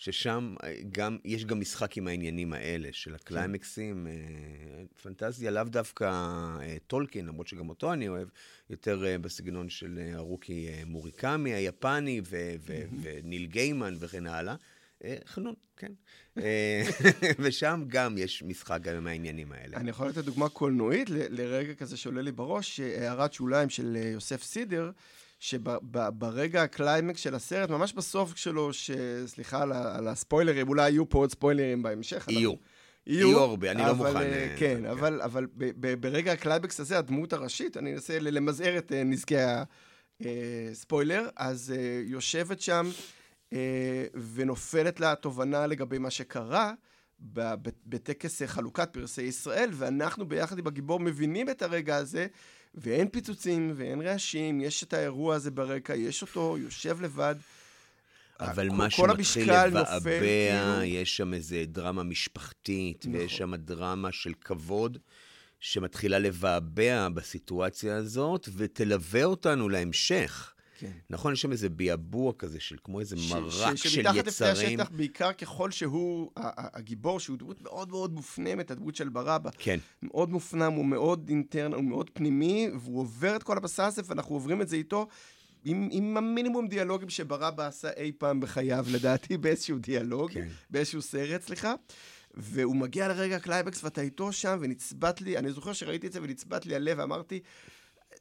[0.03, 4.07] ששם אה, גם, יש גם משחק עם העניינים האלה של הקליימקסים.
[4.07, 4.13] אה,
[5.03, 8.29] פנטזיה לאו דווקא אה, טולקין, למרות שגם אותו אני אוהב,
[8.71, 14.55] יותר בסגנון של הרוקי אה, מוריקמי היפני ו- ו- וניל גיימן וכן הלאה.
[15.05, 15.93] אה, חנון, כן.
[17.43, 19.77] ושם גם יש משחק גם עם העניינים האלה.
[19.77, 24.43] אני יכול לתת דוגמה קולנועית ל- לרגע כזה שעולה לי בראש, הערת שוליים של יוסף
[24.43, 24.91] סידר,
[25.43, 28.91] שברגע הקליימקס של הסרט, ממש בסוף שלו, ש...
[29.27, 32.29] סליחה על, על הספוילרים, אולי יהיו פה עוד ספוילרים בהמשך.
[32.29, 32.51] יהיו.
[32.51, 32.63] אנחנו-
[33.07, 34.85] יהיו הרבה, אני לא אבל, מוכן, אה, אה, כן, כן.
[34.85, 39.37] אבל, אבל ב- ב- ברגע הקליימקס הזה, הדמות הראשית, אני אנסה למזער את אה, נזקי
[40.71, 41.75] הספוילר, אז
[42.05, 42.91] יושבת שם
[44.35, 46.73] ונופלת לה התובנה לגבי מה שקרה.
[47.87, 52.27] בטקס חלוקת פרסי ישראל, ואנחנו ביחד עם הגיבור מבינים את הרגע הזה,
[52.75, 57.35] ואין פיצוצים ואין רעשים, יש את האירוע הזה ברקע, יש אותו, יושב לבד.
[58.41, 60.83] אבל כל- מה כל שמתחיל לבעבע, כאילו.
[60.83, 63.21] יש שם איזה דרמה משפחתית, נכון.
[63.21, 64.99] ויש שם דרמה של כבוד,
[65.61, 70.52] שמתחילה לבעבע בסיטואציה הזאת, ותלווה אותנו להמשך.
[70.83, 70.91] כן.
[71.11, 74.49] נכון, יש שם איזה ביעבוע כזה, של כמו איזה ש- מרק ש- של שמתחת לפני
[74.51, 74.81] יצרים.
[74.81, 79.79] השטח, בעיקר ככל שהוא, הגיבור, שהוא דמות מאוד מאוד מופנמת, הדמות של בר אבא, כן,
[80.03, 84.35] מאוד מופנם, הוא מאוד internal, הוא מאוד פנימי, והוא עובר את כל המסע הזה, ואנחנו
[84.35, 85.07] עוברים את זה איתו.
[85.65, 90.49] עם, עם המינימום דיאלוגים שבר אבא עשה אי פעם בחייו, לדעתי, באיזשהו דיאלוג, כן.
[90.71, 91.75] באיזשהו סרט, סליחה.
[92.35, 96.67] והוא מגיע לרגע הקליימקס, ואתה איתו שם, ונצבט לי, אני זוכר שראיתי את זה ונצבט
[96.67, 97.41] לי הלב, ואמרתי,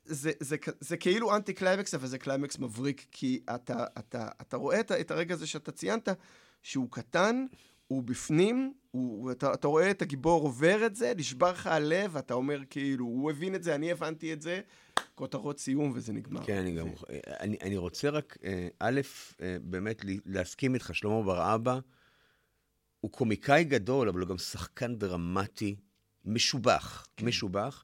[0.06, 4.58] זה, זה, זה, זה כאילו אנטי קליימקס, אבל זה קליימקס מבריק, כי אתה, אתה, אתה
[4.58, 6.10] רואה את, את הרגע הזה שאתה ציינת,
[6.64, 7.46] שהוא קטן,
[7.88, 12.34] הוא בפנים, הוא, אתה, אתה רואה את הגיבור עובר את זה, נשבר לך הלב, אתה
[12.34, 14.62] אומר כאילו, הוא הבין את זה, אני הבנתי את זה,
[15.16, 16.46] כותרות סיום וזה נגמר.
[16.46, 16.88] כן, אני גם...
[17.40, 19.02] אני, אני רוצה רק, אה, א',
[19.42, 21.80] אה, באמת להסכים איתך, שלמה בר-אבא
[23.02, 25.76] הוא קומיקאי גדול, אבל הוא גם שחקן דרמטי,
[26.26, 27.26] משובח, כן.
[27.26, 27.84] משובח.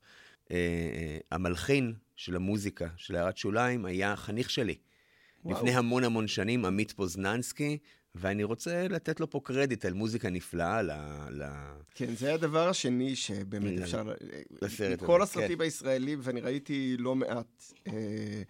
[0.52, 4.76] אה, אה, המלחין של המוזיקה, של הערת שוליים, היה חניך שלי.
[5.46, 5.58] וואו.
[5.58, 7.78] לפני המון המון שנים, עמית פוזננסקי,
[8.16, 10.92] ואני רוצה לתת לו פה קרדיט על מוזיקה נפלאה ל...
[11.30, 11.44] ל...
[11.96, 14.14] כן, זה הדבר השני שבאמת ל- אפשר...
[14.62, 18.42] לסרט כל הזה, הסרטים הישראלים, ואני ראיתי לא מעט, אה,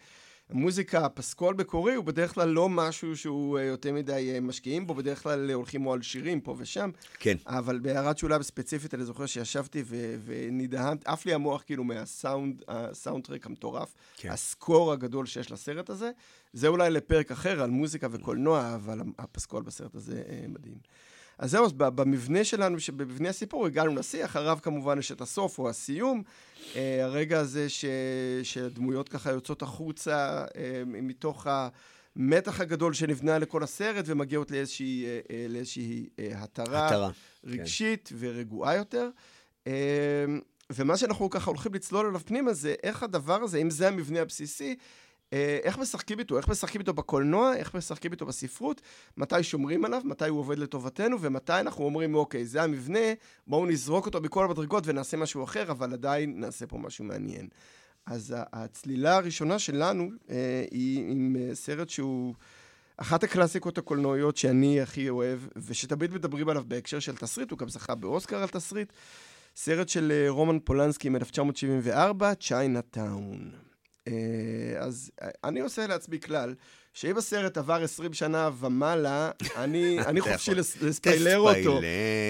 [0.49, 4.93] המוזיקה, הפסקול מקורי, הוא בדרך כלל לא משהו שהוא אה, יותר מדי אה, משקיעים בו,
[4.93, 9.25] בדרך כלל הולכים או על שירים פה ושם, כן, אבל בהערת שוליים ספציפית, אני זוכר
[9.25, 14.29] שישבתי ו- ונדהמת, עף לי המוח כאילו מהסאונד, הסאונדטרק המטורף, כן.
[14.29, 16.11] הסקור הגדול שיש לסרט הזה.
[16.53, 20.77] זה אולי לפרק אחר על מוזיקה וקולנוע, אבל הפסקול בסרט הזה אה, מדהים.
[21.39, 25.69] אז זהו, אז במבנה שלנו, במבנה הסיפור, הגענו לשיא, אחריו כמובן יש את הסוף או
[25.69, 26.23] הסיום.
[26.75, 27.85] אה, הרגע הזה ש...
[28.43, 36.09] שהדמויות ככה יוצאות החוצה אה, מתוך המתח הגדול שנבנה לכל הסרט, ומגיעות לאיזושהי, אה, לאיזושהי
[36.35, 36.87] התרה.
[36.87, 37.09] התרה.
[37.43, 39.09] רגשית ורגועה יותר.
[40.69, 44.75] ומה שאנחנו ככה הולכים לצלול אליו פנימה זה איך הדבר הזה, אם זה המבנה הבסיסי,
[45.63, 48.81] איך משחקים איתו, איך משחקים איתו בקולנוע, איך משחקים איתו בספרות,
[49.17, 52.99] מתי שומרים עליו, מתי הוא עובד לטובתנו, ומתי אנחנו אומרים, אוקיי, זה המבנה,
[53.47, 57.47] בואו נזרוק אותו בכל המדרגות ונעשה משהו אחר, אבל עדיין נעשה פה משהו מעניין.
[58.07, 62.33] אז הצלילה הראשונה שלנו אה, היא עם אה, סרט שהוא
[62.97, 67.95] אחת הקלאסיקות הקולנועיות שאני הכי אוהב, ושתמיד מדברים עליו בהקשר של תסריט, הוא גם זכה
[67.95, 68.93] באוסקר על תסריט.
[69.55, 73.66] סרט של אה, רומן פולנסקי מ-1974, צ'יינה טאון.
[74.79, 76.55] אז אה, אני עושה לעצמי כלל,
[76.93, 79.31] שאם הסרט עבר 20 שנה ומעלה,
[79.63, 81.79] אני, אני חופשי לספיילר אותו.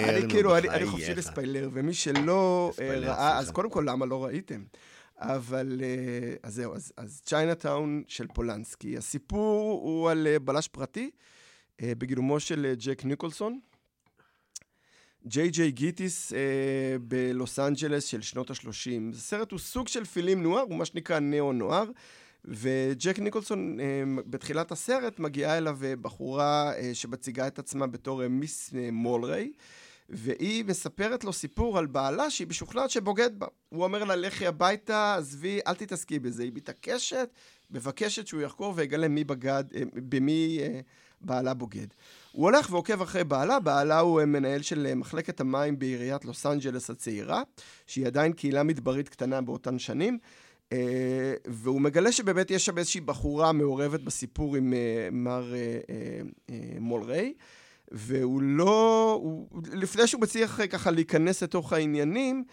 [0.08, 0.86] אני כאילו, אני, אני.
[0.86, 3.50] חופשי לספיילר, ומי שלא אה, ראה, אז.
[3.50, 4.64] קודם כל, למה לא ראיתם?
[5.18, 8.96] אבל, אה, אז זהו, אז, אז צ'יינאטאון של פולנסקי.
[8.96, 11.10] הסיפור הוא על אה, בלש פרטי,
[11.82, 13.58] אה, בגילומו של אה, ג'ק ניקולסון.
[15.26, 16.38] ג'יי ג'יי גיטיס אה,
[17.00, 19.14] בלוס אנג'לס של שנות ה-30.
[19.14, 21.84] הסרט הוא סוג של film noir, הוא מה שנקרא neo-noir.
[22.44, 28.28] וג'ק ניקולסון, אה, בתחילת הסרט, מגיעה אליו אה, בחורה אה, שמציגה את עצמה בתור אה,
[28.28, 29.52] מיס אה, מולריי,
[30.08, 33.46] והיא מספרת לו סיפור על בעלה שהיא משוכנעת שבוגד בה.
[33.68, 36.42] הוא אומר לה, לכי הביתה, עזבי, אל תתעסקי בזה.
[36.42, 37.28] היא מתעקשת,
[37.70, 40.80] מבקשת שהוא יחקור ויגלה מי בגד, אה, במי אה,
[41.20, 41.86] בעלה בוגד.
[42.32, 46.46] הוא הולך ועוקב אחרי בעלה, בעלה הוא אה, מנהל של אה, מחלקת המים בעיריית לוס
[46.46, 47.42] אנג'לס הצעירה,
[47.86, 50.18] שהיא עדיין קהילה מדברית קטנה באותן שנים.
[50.68, 50.70] Uh,
[51.46, 54.74] והוא מגלה שבאמת יש שם איזושהי בחורה מעורבת בסיפור עם
[55.12, 55.52] מר
[56.80, 57.34] מולריי,
[57.90, 59.18] והוא לא...
[59.22, 62.44] הוא, לפני שהוא מצליח ככה להיכנס לתוך העניינים,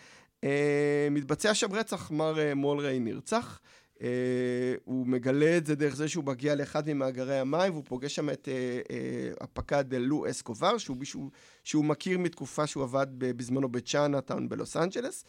[1.12, 3.60] מתבצע שם רצח, מר מולריי נרצח.
[4.02, 8.30] אה, הוא מגלה את זה דרך זה שהוא מגיע לאחד ממאגרי המים, והוא פוגש שם
[8.30, 8.54] את אה,
[8.92, 11.30] אה, הפקד לו אסקובר, שהוא מישהו
[11.64, 15.26] שהוא מכיר מתקופה שהוא עבד בזמנו בצ'יינאטאון בלוס אנג'לס.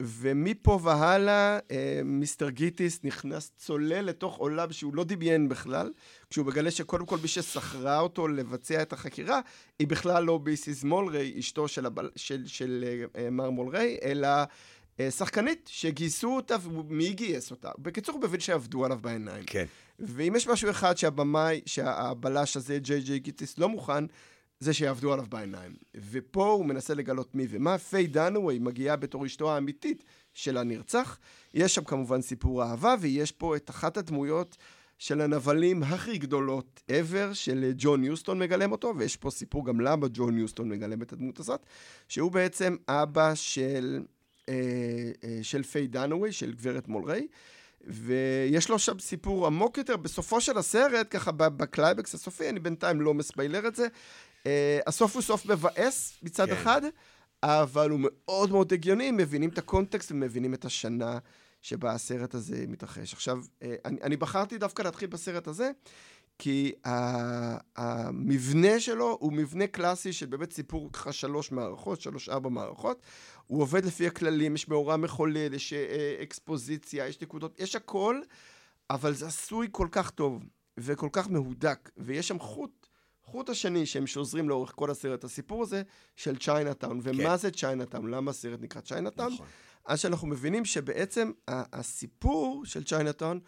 [0.00, 5.92] ומפה והלאה, אה, Mister גיטיס נכנס צולל לתוך עולם שהוא לא דמיין בכלל,
[6.30, 9.40] כשהוא מגלה שקודם כל מי ששכרה אותו לבצע את החקירה,
[9.78, 12.84] היא בכלל לא ביסיס מולריי, אשתו של, הבל, של, של
[13.16, 14.28] אה, מר מולריי, אלא
[15.10, 17.70] שחקנית שגייסו אותה, ומי גייס אותה?
[17.78, 19.44] בקיצור, הוא מבין שעבדו עליו בעיניים.
[19.46, 19.64] כן.
[19.98, 24.04] ואם יש משהו אחד שהבמאי, שהבלש הזה, ג'יי ג'יי גיטיס, לא מוכן,
[24.60, 25.72] זה שיעבדו עליו בעיניים.
[26.10, 27.78] ופה הוא מנסה לגלות מי ומה.
[27.78, 31.18] פיי דנווי מגיעה בתור אשתו האמיתית של הנרצח.
[31.54, 34.56] יש שם כמובן סיפור אהבה, ויש פה את אחת הדמויות
[34.98, 40.06] של הנבלים הכי גדולות ever, של ג'ון יוסטון מגלם אותו, ויש פה סיפור גם למה
[40.12, 41.66] ג'ון יוסטון מגלם את הדמות הזאת,
[42.08, 44.13] שהוא בעצם אבא של, אה, אה,
[45.42, 47.26] של פיי דנווי, של גברת מולריי.
[47.86, 49.96] ויש לו שם סיפור עמוק יותר.
[49.96, 53.86] בסופו של הסרט, ככה בקליימקס הסופי, אני בינתיים לא מספיילר את זה,
[54.44, 54.46] Uh,
[54.86, 56.52] הסוף הוא סוף מבאס מצד כן.
[56.52, 56.82] אחד,
[57.42, 61.18] אבל הוא מאוד מאוד הגיוני, מבינים את הקונטקסט ומבינים את השנה
[61.62, 63.12] שבה הסרט הזה מתרחש.
[63.12, 63.38] עכשיו,
[63.84, 65.70] אני, אני בחרתי דווקא להתחיל בסרט הזה,
[66.38, 66.72] כי
[67.76, 73.02] המבנה שלו הוא מבנה קלאסי של באמת סיפור ככה שלוש מערכות, שלוש-ארבע מערכות.
[73.46, 78.20] הוא עובד לפי הכללים, יש מאורע מחולל, יש אה, אקספוזיציה, יש נקודות, יש הכל,
[78.90, 80.44] אבל זה עשוי כל כך טוב
[80.78, 82.86] וכל כך מהודק, ויש שם חוט
[83.34, 85.82] החוט השני שהם שוזרים לאורך כל הסרט, הסיפור הזה
[86.16, 87.00] של צ'יינאטאון.
[87.02, 87.36] ומה כן.
[87.36, 88.10] זה צ'יינאטאון?
[88.10, 89.32] למה הסרט נקרא צ'יינאטאון?
[89.32, 89.46] נכון.
[89.84, 93.40] אז שאנחנו מבינים שבעצם הסיפור של צ'יינאטאון,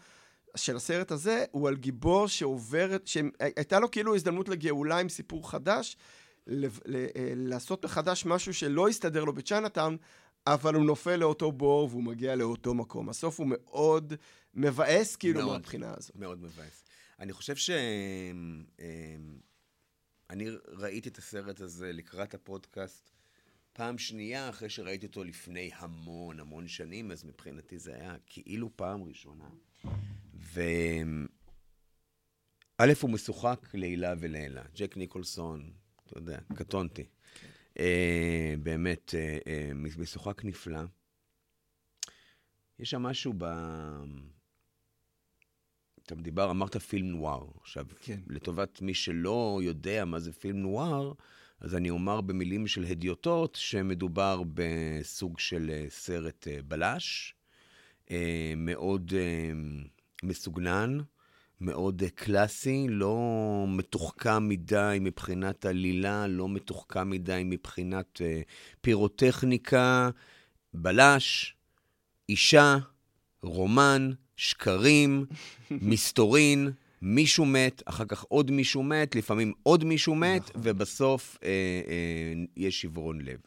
[0.57, 5.97] של הסרט הזה, הוא על גיבור שעוברת, שהייתה לו כאילו הזדמנות לגאולה עם סיפור חדש,
[6.47, 9.97] ל, ל, אה, לעשות מחדש משהו שלא הסתדר לו בצ'יינאטאון,
[10.47, 13.09] אבל הוא נופל לאותו בור והוא מגיע לאותו מקום.
[13.09, 14.13] הסוף הוא מאוד
[14.53, 16.15] מבאס, כאילו, מהבחינה הזאת.
[16.15, 16.83] מאוד מבאס.
[17.19, 17.69] אני חושב ש...
[20.29, 23.09] אני ראיתי את הסרט הזה לקראת הפודקאסט
[23.77, 29.03] פעם שנייה אחרי שראיתי אותו לפני המון המון שנים, אז מבחינתי זה היה כאילו פעם
[29.03, 29.49] ראשונה.
[30.39, 30.61] ו...
[32.77, 34.63] א', הוא משוחק לעילה ולעילה.
[34.75, 35.71] ג'ק ניקולסון,
[36.03, 37.05] אתה יודע, קטונתי.
[37.79, 40.81] אה, באמת, אה, אה, משוחק נפלא.
[42.79, 43.45] יש שם משהו ב...
[46.05, 47.47] אתה דיבר, אמרת פילם נואר.
[47.61, 48.19] עכשיו, כן.
[48.27, 51.13] לטובת מי שלא יודע מה זה פילם נואר,
[51.59, 57.35] אז אני אומר במילים של הדיוטות, שמדובר בסוג של אה, סרט אה, בלש,
[58.11, 59.13] אה, מאוד
[60.23, 60.97] מסוגנן,
[61.61, 68.21] מאוד קלאסי, לא מתוחכם מדי מבחינת עלילה, לא מתוחכם מדי מבחינת
[68.81, 70.09] פירוטכניקה,
[70.73, 71.55] בלש,
[72.29, 72.77] אישה,
[73.41, 75.25] רומן, שקרים,
[75.71, 80.61] מסתורין, מישהו מת, אחר כך עוד מישהו מת, לפעמים עוד מישהו מת, נכון.
[80.63, 83.39] ובסוף אה, אה, יש שברון לב.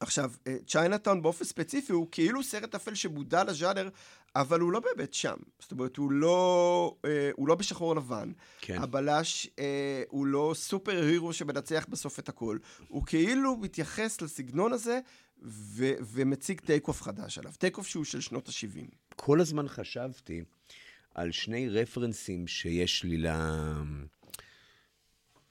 [0.00, 3.88] עכשיו, אה, צ'יינאטאון באופן ספציפי הוא כאילו סרט אפל שמודע לז'אנר,
[4.36, 5.36] אבל הוא לא באמת שם.
[5.58, 8.32] זאת אומרת, הוא לא, אה, הוא לא בשחור לבן.
[8.60, 8.82] כן.
[8.82, 12.58] הבלש אה, הוא לא super hero שמנצח בסוף את הכל.
[12.88, 15.00] הוא כאילו מתייחס לסגנון הזה
[15.42, 17.52] ו- ומציג take off חדש עליו.
[17.58, 18.94] take off שהוא של שנות ה-70.
[19.16, 20.42] כל הזמן חשבתי
[21.14, 23.26] על שני references שיש לי ל...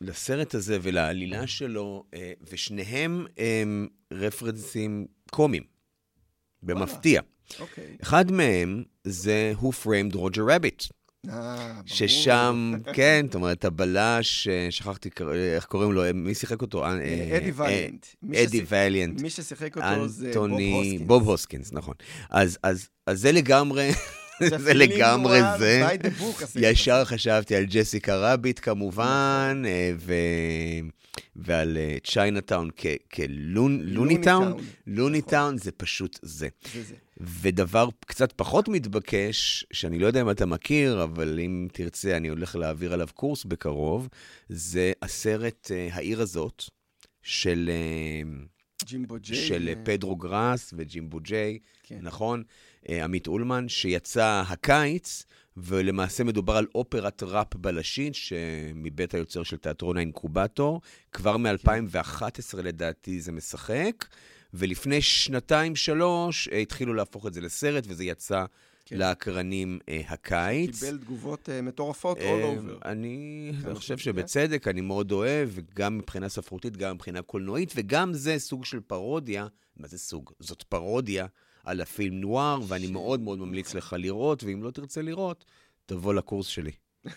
[0.02, 5.64] לסרט הזה ולעלילה שלו, אה, ושניהם הם references קומיים,
[6.64, 7.22] במפתיע.
[7.60, 7.98] אוקיי.
[8.02, 10.90] אחד מהם זה Who Framed Roger Rabbit.
[11.30, 15.10] אה, ששם, כן, זאת אומרת, הבלש, אה, שכחתי
[15.56, 16.86] איך קוראים לו, מי שיחק אותו?
[16.88, 18.06] אדי ואליאנט.
[18.36, 19.22] אדי ואליאנט.
[19.22, 21.02] מי ששיחק אותו זה בוב הוסקינס.
[21.08, 21.94] בוב הוסקינס, נכון.
[22.30, 23.92] אז זה לגמרי...
[24.50, 25.88] זה לגמרי זה.
[26.56, 29.92] ישר חשבתי על ג'סיקה רביט כמובן, אה,
[31.36, 32.70] ועל צ'יינאטאון
[33.14, 34.58] כלוני טון.
[34.88, 36.48] לוני טון זה פשוט זה.
[37.20, 42.56] ודבר קצת פחות מתבקש, שאני לא יודע אם אתה מכיר, אבל אם תרצה, אני הולך
[42.56, 44.10] להעביר עליו קורס בקרוב,
[44.50, 46.64] זה הסרט אה, העיר הזאת,
[47.24, 47.70] של...
[48.86, 49.48] ג'ימבו ג'יי.
[49.48, 52.00] של פדרו גראס וג'ימבו ג'יי, כן.
[52.02, 52.44] נכון?
[52.90, 55.26] אה, עמית אולמן, שיצא הקיץ,
[55.58, 60.82] ולמעשה מדובר על אופרת ראפ בלשית, שמבית היוצר של תיאטרון האינקובטור.
[61.12, 64.06] כבר מ-2011 לדעתי זה משחק,
[64.54, 68.46] ולפני שנתיים-שלוש אה, התחילו להפוך את זה לסרט, וזה יצא
[68.86, 68.98] כן.
[68.98, 70.84] לאקרנים אה, הקיץ.
[70.84, 72.86] קיבל תגובות אה, מטורפות all over.
[72.86, 78.66] אני חושב שבצדק, אני מאוד אוהב, גם מבחינה ספרותית, גם מבחינה קולנועית, וגם זה סוג
[78.66, 79.48] של פרודיה.
[79.78, 80.32] מה זה סוג?
[80.40, 81.28] זאת פרודיה
[81.64, 85.46] על הפילם נואר, ואני מאוד מאוד ממליץ לך לראות, ואם לא תרצה לראות,
[85.86, 86.72] תבוא לקורס שלי,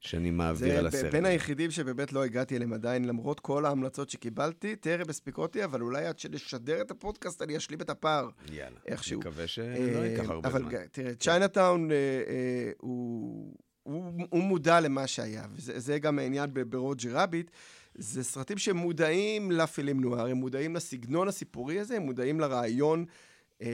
[0.00, 1.00] שאני מעביר על הסרט.
[1.02, 5.64] זה בין היחידים שבאמת לא הגעתי אליהם עדיין, למרות כל ההמלצות שקיבלתי, טרם הספיק אותי,
[5.64, 8.28] אבל אולי עד שנשדר את הפודקאסט אני אשלים את הפער.
[8.52, 8.76] יאללה.
[8.86, 9.20] איכשהו.
[9.20, 9.64] מקווה שלא
[10.00, 10.70] אה, ייקח הרבה אבל זמן.
[10.70, 13.54] ג- תראה, צ'יינאטאון אה, אה, הוא...
[13.82, 17.50] הוא, הוא מודע למה שהיה, וזה זה גם העניין ברוג'ר רביט.
[17.94, 23.04] זה סרטים שמודעים לפילם נואר, הם מודעים לסגנון הסיפורי הזה, הם מודעים לרעיון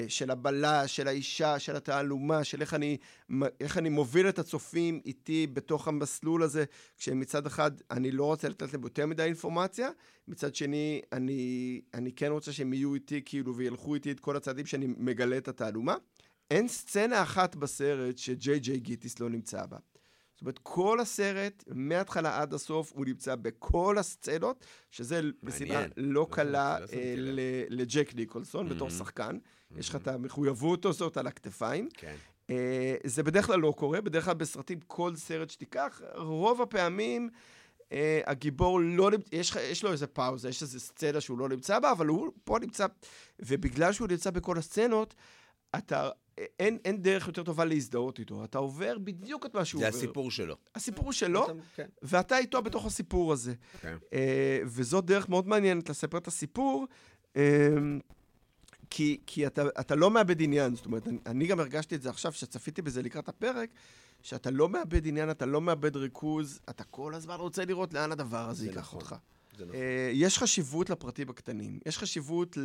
[0.08, 2.96] של הבלש, של האישה, של התעלומה, של איך אני,
[3.60, 6.64] איך אני מוביל את הצופים איתי בתוך המסלול הזה,
[6.98, 9.90] כשמצד אחד אני לא רוצה לתת להם יותר מדי אינפורמציה,
[10.28, 14.66] מצד שני אני, אני כן רוצה שהם יהיו איתי כאילו וילכו איתי את כל הצעדים
[14.66, 15.96] שאני מגלה את התעלומה.
[16.50, 19.76] אין סצנה אחת בסרט שג'יי ג'יי גיטיס לא נמצא בה.
[20.34, 26.26] זאת אומרת, כל הסרט, מההתחלה עד הסוף, הוא נמצא בכל הסצנות, שזה משימה לא לא
[26.30, 27.14] קלה אה,
[27.68, 28.90] לג'ק ניקולסון בתור.
[28.90, 29.38] שחקן.
[29.76, 31.88] יש לך את המחויבות הזאת על הכתפיים.
[31.94, 32.14] כן.
[32.50, 37.30] אה, זה בדרך כלל לא קורה, בדרך כלל בסרטים, כל סרט שתיקח, רוב הפעמים
[37.92, 41.78] אה, הגיבור לא נמצא, יש, יש לו איזה פאוזה, יש איזה סצנה שהוא לא נמצא
[41.78, 42.86] בה, אבל הוא פה נמצא,
[43.40, 45.14] ובגלל שהוא נמצא בכל הסצנות,
[45.78, 46.10] אתה,
[46.60, 48.44] אין, אין דרך יותר טובה להזדהות איתו.
[48.44, 49.98] אתה עובר בדיוק את מה שהוא זה עובר.
[49.98, 50.56] הסיפור שלו.
[50.74, 51.86] הסיפור הוא שלו, כן.
[52.02, 53.54] ואתה איתו בתוך הסיפור הזה.
[53.80, 53.96] כן.
[54.12, 56.86] אה, וזאת דרך מאוד מעניינת לספר את הסיפור,
[57.36, 57.68] אה,
[58.94, 60.74] כי, כי אתה, אתה לא מאבד עניין.
[60.74, 63.70] זאת אומרת, אני, אני גם הרגשתי את זה עכשיו, שצפיתי בזה לקראת הפרק,
[64.22, 68.48] שאתה לא מאבד עניין, אתה לא מאבד ריכוז, אתה כל הזמן רוצה לראות לאן הדבר
[68.48, 69.00] הזה זה ייקח נכון.
[69.00, 69.16] אותך.
[69.54, 69.74] נכון.
[69.74, 71.78] אה, יש חשיבות לפרטים הקטנים.
[71.86, 72.58] יש חשיבות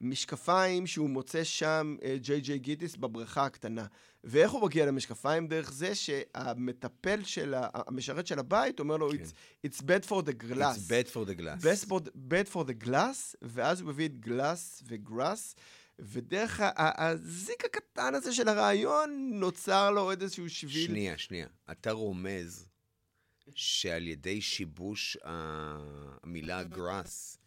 [0.00, 3.86] למשקפיים שהוא מוצא שם, אה, ג'יי ג'יי גיטיס, בבריכה הקטנה.
[4.24, 5.48] ואיך הוא מגיע למשקפיים?
[5.48, 9.16] דרך זה שהמטפל של, המשרת של הבית אומר לו, כן.
[9.16, 9.30] it's,
[9.66, 10.76] it's bad for the glass.
[10.76, 11.64] It's bad for the glass.
[11.64, 15.54] best for, bad for the glass, ואז הוא מביא את גלאס וגראס,
[15.98, 20.86] ודרך הזיק הקטן הזה של הרעיון, נוצר לו איזשהו שביל.
[20.86, 21.46] שנייה, שנייה.
[21.70, 22.71] אתה רומז
[23.54, 27.38] שעל ידי שיבוש המילה גראס,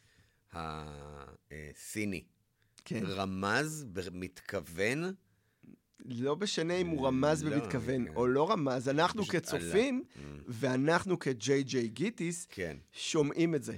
[0.52, 2.24] הסיני,
[2.86, 3.04] כן.
[3.06, 5.14] רמז במתכוון,
[6.06, 8.16] לא משנה אם הוא רמז לא, במתכוון כן.
[8.16, 12.78] או לא רמז, אנחנו פשוט כצופים, Mm, ואנחנו כג'יי ג'יי גיטיס, כן.
[12.92, 13.78] שומעים את זה.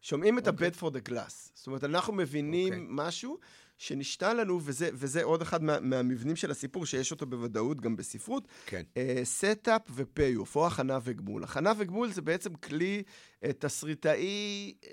[0.00, 0.66] שומעים את אוקיי.
[0.68, 1.50] ה-bed for the glass.
[1.54, 2.86] זאת אומרת, אנחנו מבינים אוקיי.
[2.88, 3.38] משהו
[3.82, 8.48] שנשתל לנו, וזה, וזה עוד אחד מה, מהמבנים של הסיפור, שיש אותו בוודאות גם בספרות,
[8.66, 8.82] כן.
[9.24, 11.44] setup ו-payoff, או הכנה וגמול.
[11.44, 13.02] הכנה וגמול זה בעצם כלי
[13.44, 14.90] אה, תסריטאי אה,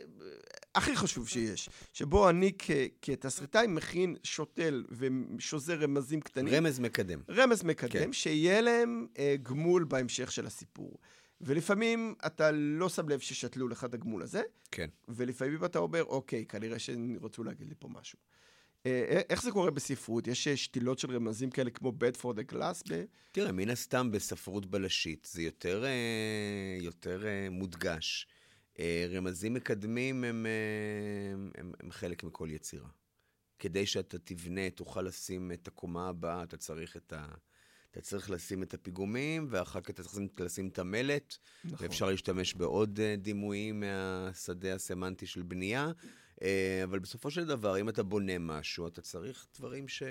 [0.75, 2.71] הכי חשוב שיש, שבו אני כ-
[3.01, 4.85] כתסריטאי מכין, שותל
[5.37, 6.53] ושוזר רמזים קטנים.
[6.53, 7.19] רמז מקדם.
[7.29, 8.13] רמז מקדם, כן.
[8.13, 10.97] שיהיה להם אה, גמול בהמשך של הסיפור.
[11.41, 14.87] ולפעמים אתה לא שם לב ששתלו לך את הגמול הזה, כן.
[15.09, 18.19] ולפעמים אתה אומר, אוקיי, כנראה שהם רצו להגיד לי פה משהו.
[18.85, 20.27] אה, איך זה קורה בספרות?
[20.27, 22.83] יש אה, שתילות של רמזים כאלה כמו bed for the glass?
[22.89, 23.03] ב...
[23.31, 28.27] תראה, מן הסתם בספרות בלשית זה יותר, אה, יותר אה, מודגש.
[28.79, 32.89] אה, רמזים מקדמים הם, אה, הם, הם חלק מכל יצירה.
[33.59, 37.27] כדי שאתה תבנה, תוכל לשים את הקומה הבאה, אתה צריך את ה...
[37.91, 41.87] אתה צריך לשים את הפיגומים, ואחר כך אתה צריך לשים את המלט, נכון.
[41.87, 45.91] ואפשר להשתמש בעוד אה, דימויים מהשדה הסמנטי של בנייה.
[46.41, 50.03] אה, אבל בסופו של דבר, אם אתה בונה משהו, אתה צריך דברים ש...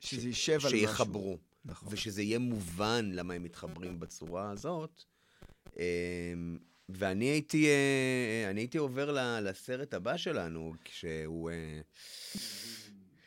[0.00, 0.70] שזה יישב על משהו.
[0.70, 1.38] שיחברו.
[1.64, 1.88] נכון.
[1.92, 5.04] ושזה יהיה מובן למה הם מתחברים בצורה הזאת.
[5.76, 11.50] אמ, ואני הייתי, אה, אני הייתי עובר לסרט הבא שלנו, כשהוא...
[11.50, 11.80] אה,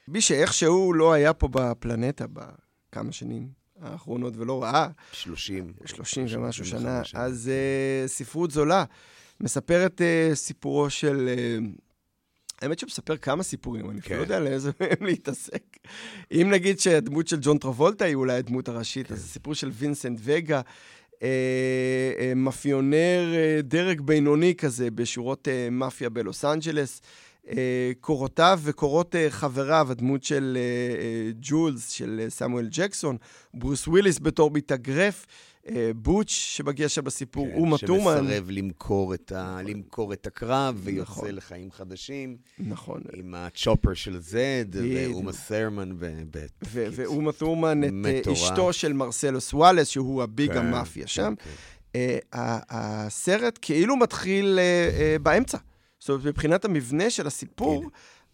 [0.08, 5.74] מי שאיכשהו לא היה פה בפלנטה בכמה שנים האחרונות ולא ראה, 30.
[5.86, 8.86] 30 ומשהו 35 שנה, אז uh, ספרות זולה
[9.44, 11.30] מספרת uh, סיפורו של...
[11.36, 11.82] Uh,
[12.62, 14.16] האמת שמספר כמה סיפורים, אני כן.
[14.16, 15.64] לא יודע לאיזה מהם להתעסק.
[16.32, 19.14] אם נגיד שהדמות של ג'ון טרבולטה היא אולי הדמות הראשית, כן.
[19.14, 20.62] אז הסיפור של וינסנט וגה,
[21.24, 21.28] אה,
[22.20, 27.02] אה, מאפיונר אה, דרג בינוני כזה בשורות אה, מאפיה בלוס אנג'לס.
[27.50, 33.18] אה, קורותיו וקורות אה, חבריו, הדמות של אה, אה, ג'ולס, של אה, סמואל ג'קסון,
[33.54, 35.53] ברוס וויליס בתור מתאגרף, אה,
[35.95, 38.17] בוטש שמגיע שם בסיפור, כן, אומה טורמן.
[38.17, 41.36] שמסרב למכור את, ה, למכור את הקרב, ויוצא נכון.
[41.36, 43.01] לחיים חדשים, נכון.
[43.14, 44.66] עם הצ'ופר של זד.
[44.74, 45.89] ואומה תורמן,
[46.72, 48.34] ואומה תורמן, את אה.
[48.34, 51.34] אשתו של מרסלוס וואלס, שהוא ה big כן, המאפיה שם.
[51.38, 51.49] כן, כן.
[51.95, 52.59] אה, ה-
[53.05, 54.64] הסרט כאילו מתחיל אה,
[54.99, 55.57] אה, באמצע.
[55.99, 57.86] זאת אומרת, מבחינת המבנה של הסיפור.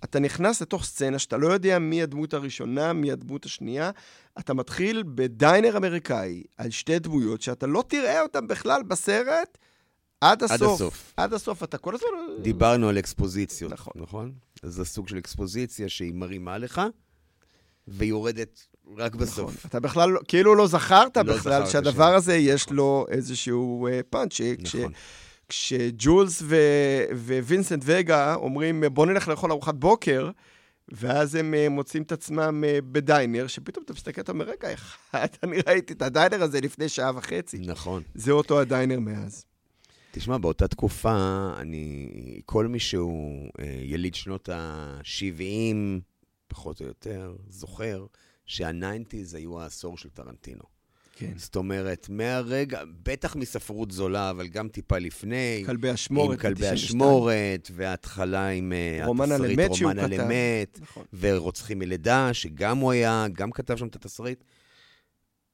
[0.04, 3.92] אתה נכנס לתוך סצנה שאתה לא יודע מי הדמות הראשונה, מי הדמות השנייה.
[4.40, 9.58] אתה מתחיל בדיינר אמריקאי על שתי דמויות שאתה לא תראה אותן בכלל בסרט
[10.22, 10.74] עד הסוף.
[10.82, 11.14] הסוף.
[11.18, 11.64] עד הסוף.
[11.64, 12.08] אתה כל הזמן...
[12.42, 13.94] דיברנו על אקספוזיציות, נכון.
[13.96, 14.32] נכון?
[14.64, 16.82] זה סוג של אקספוזיציה שהיא מרימה לך,
[17.88, 19.38] ויורדת רק בסוף.
[19.56, 19.70] נכון.
[19.70, 23.88] אתה בכלל, לא- כאילו לא זכרת לא בכלל זכרת שהדבר ש- הזה יש לו איזשהו
[23.88, 24.32] אה, פאנץ'.
[24.64, 24.92] כש- נכון.
[25.50, 27.04] כשג'ולס ו-
[27.44, 30.32] ווינסנט וגה אומרים, בוא נלך לאכול ארוחת בוקר,
[30.92, 34.74] ואז הם אה, מוצאים את עצמם אה, ב diner, שפתאום אתה מסתכל, אתה אומר, רגע,
[34.74, 37.58] אחד, אני ראיתי את ה diner הזה לפני שעה וחצי.
[37.58, 38.04] נכון.
[38.16, 39.46] זה אותו ה diner מאז.
[40.12, 42.10] תשמע, באותה תקופה, אני,
[42.46, 45.76] כל מי שהוא אה, יליד שנות ה-70,
[46.48, 48.06] פחות או יותר, זוכר
[48.46, 50.64] שה nineties היו העשור של טרנטינו.
[51.20, 51.34] כן.
[51.36, 56.32] זאת אומרת, מהרגע, בטח מספרות זולה, אבל גם טיפה לפני, כלבי אשמורת.
[56.32, 56.74] עם כלבי ב- 92.
[56.74, 60.14] אשמורת, וההתחלה עם אה, רומן על התסריט רומן על.
[60.14, 61.04] אמת, נכון.
[61.20, 64.44] ורוצחים מלידה, שגם הוא היה, גם כתב שם את התסריט.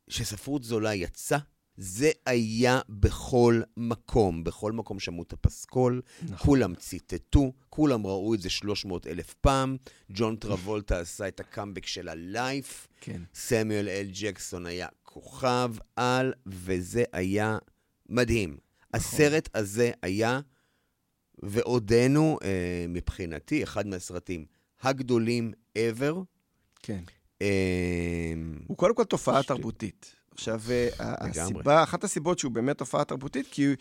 [0.07, 1.37] שספרות זולה יצא,
[1.77, 4.43] זה היה בכל מקום.
[4.43, 6.37] בכל מקום שמעו את הפסקול, נכון.
[6.37, 9.77] כולם ציטטו, כולם ראו את זה 300 אלף פעם.
[10.09, 12.87] ג'ון טרבולטה עשה את הקאמבק של הלייף.
[13.01, 13.21] כן.
[13.33, 17.57] סמיואל אל ג'קסון היה כוכב על, וזה היה
[18.09, 18.49] מדהים.
[18.49, 18.59] נכון.
[18.93, 20.39] הסרט הזה היה,
[21.43, 24.45] ועודנו, אה, מבחינתי, אחד מהסרטים
[24.81, 26.15] הגדולים ever.
[26.83, 26.99] כן.
[27.41, 28.33] אה,
[28.67, 29.57] הוא קודם כל תופעה שטות.
[29.57, 30.15] תרבותית.
[30.31, 31.15] עכשיו, אה.
[31.19, 33.75] הסיבה, אחת הסיבות שהוא באמת תופעה תרבותית, כי הוא,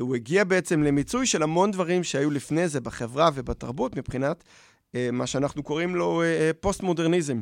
[0.00, 4.44] הוא הגיע בעצם למיצוי של המון דברים שהיו לפני זה בחברה ובתרבות, מבחינת
[4.94, 7.40] אה, מה שאנחנו קוראים לו אה, אה, פוסט-מודרניזם.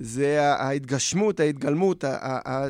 [0.00, 2.04] זה ההתגשמות, ההתגלמות,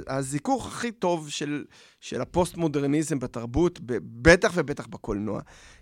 [0.06, 1.64] הזיקוק הכי טוב של,
[2.00, 5.40] של הפוסט-מודרניזם בתרבות, בטח ובטח בקולנוע.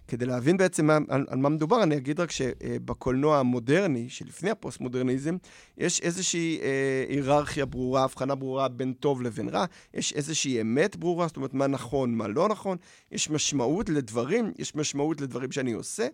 [0.09, 5.36] כדי להבין בעצם מה, על, על מה מדובר, אני אגיד רק שבקולנוע המודרני, שלפני הפוסט-מודרניזם,
[5.78, 9.64] יש איזושהי אה, היררכיה ברורה, הבחנה ברורה בין טוב לבין רע,
[9.95, 12.76] יש איזושהי אמת ברורה, זאת אומרת, מה נכון, מה לא נכון,
[13.12, 16.07] יש משמעות לדברים, יש משמעות לדברים שאני עושה.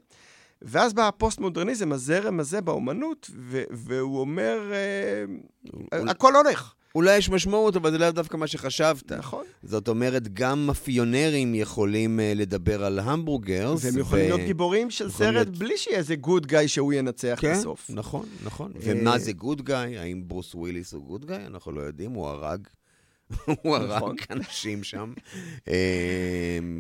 [0.63, 6.75] ואז בא הפוסט-מודרניזם, הזרם הזה באומנות, ו- והוא אומר, אה, אולי- הכל הולך.
[6.95, 9.13] אולי יש משמעות, אבל זה לאו דווקא מה שחשבת.
[9.13, 9.45] נכון.
[9.63, 13.85] זאת אומרת, גם מאפיונרים יכולים אה, לדבר על hamburgers.
[13.85, 17.39] והם יכולים ו- להיות גיבורים של סרט להיות- בלי שיהיה איזה good guy שהוא ינצח
[17.41, 17.91] כן, בסוף.
[17.95, 18.73] נכון, נכון.
[18.75, 19.99] אה, ומה זה good guy?
[19.99, 21.47] האם ברוס וויליס הוא good guy?
[21.47, 22.67] אנחנו לא יודעים, הוא הרג.
[23.62, 24.16] הוא הרג נכון.
[24.31, 25.12] אנשים שם.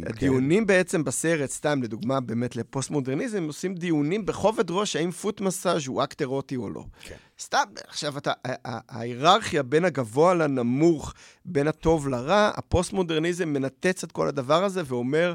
[0.06, 6.04] הדיונים בעצם בסרט, סתם לדוגמה, באמת לפוסט-מודרניזם, עושים דיונים בכובד ראש האם foot massage הוא
[6.04, 6.84] אקט אירוטי או לא.
[7.00, 7.14] כן.
[7.40, 8.32] סתם, עכשיו, אתה,
[8.64, 15.34] ההיררכיה בין הגבוה לנמוך, בין הטוב לרע, הפוסט-מודרניזם מנתץ את כל הדבר הזה ואומר,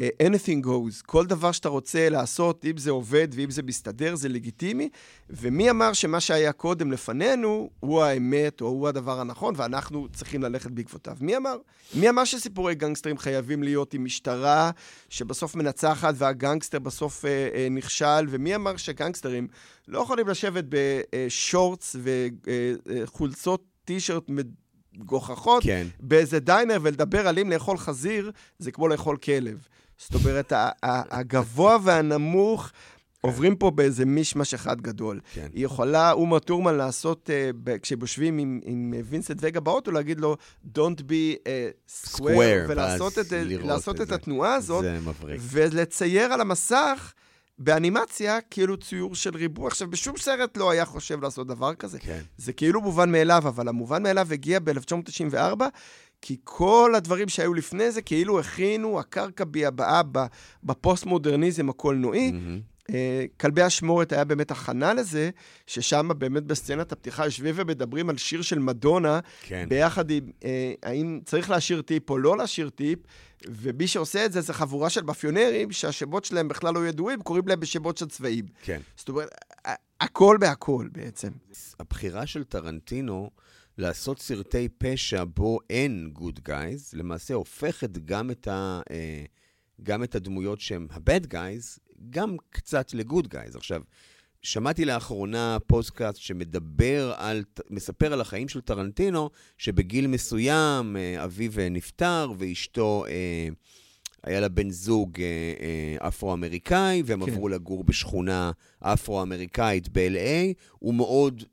[0.00, 4.88] anything goes, כל דבר שאתה רוצה לעשות, אם זה עובד ואם זה מסתדר, זה לגיטימי.
[5.30, 10.70] ומי אמר שמה שהיה קודם לפנינו הוא האמת או הוא הדבר הנכון, ואנחנו צריכים ללכת
[10.70, 11.16] בעקבותיו?
[11.20, 11.56] מי אמר?
[11.94, 14.70] מי אמר שסיפורי גנגסטרים חייבים להיות עם משטרה
[15.08, 18.26] שבסוף מנצחת והגנגסטר בסוף אה, אה, נכשל?
[18.28, 19.48] ומי אמר שגנגסטרים
[19.88, 24.24] לא יכולים לשבת בשורטס וחולצות טישרט
[24.98, 25.86] מגוחכות כן.
[26.00, 29.66] באיזה דיינר ולדבר על אם לאכול חזיר זה כמו לאכול כלב.
[29.98, 32.70] זאת אומרת, הגבוה והנמוך
[33.20, 35.20] עוברים פה באיזה מישמש אחד גדול.
[35.34, 35.46] כן.
[35.52, 39.90] היא יכולה, אומה טורמן, לעשות, uh, ב- כשהם יושבים עם, עם אה, וינסנט וגה באוטו,
[39.90, 40.36] להגיד לו,
[40.78, 41.46] Don't be uh,
[42.06, 44.12] square, Square, ולעשות ואז את, זה- את את.
[44.12, 44.84] התנועה הזאת.
[45.40, 47.12] ולצייר על המסך
[47.58, 49.66] באנימציה כאילו ציור של ריבוע.
[49.68, 51.98] עכשיו, בשום סרט לא היה חושב לעשות דבר כזה.
[51.98, 52.20] כן.
[52.36, 55.62] זה כאילו מובן מאליו, אבל המובן מאליו הגיע ב-1994,
[56.22, 60.26] כי כל הדברים שהיו לפני זה כאילו הכינו הקרקע ביבעה ב-
[60.64, 62.32] בפוסט-מודרניזם הקולנועי.
[62.32, 62.60] מהמם.
[62.94, 65.30] אה, כלבי אשמורת היה באמת הכנה לזה,
[65.66, 69.66] ששם באמת בסצנת הפתיחה יושבים ומדברים על שיר של מדונה, כן.
[69.68, 72.98] ביחד עם אה, האם צריך להשאיר טיפ או לא להשאיר טיפ,
[73.48, 77.60] ומי שעושה את זה זה חבורה של מאפיונרים שהשמות שלהם בכלל לא ידועים, קוראים להם
[77.60, 78.44] בשמות של צבעים.
[78.62, 78.80] כן.
[78.96, 79.28] זאת אומרת,
[80.00, 81.28] הכל בהכל בעצם.
[81.80, 83.30] הבחירה של טרנטינו
[83.78, 89.24] לעשות סרטי פשע בו אין good guys, למעשה הופכת גם את, ה, אה,
[89.82, 91.78] גם את הדמויות שהם ה-bad guys,
[92.10, 93.56] גם קצת ל good guys.
[93.56, 93.82] עכשיו,
[94.42, 101.68] שמעתי לאחרונה פודקאסט שמדבר על, מספר על החיים של טרנטינו, שבגיל מסוים אה, אביו אה,
[101.68, 103.04] נפטר ואשתו...
[103.08, 103.48] אה,
[104.26, 105.26] היה לה בן זוג אה,
[105.60, 107.32] אה, אפרו-אמריקאי, והם כן.
[107.32, 108.50] עברו לגור בשכונה
[108.80, 110.54] אפרו-אמריקאית ב-LA.
[110.78, 111.44] הוא מאוד,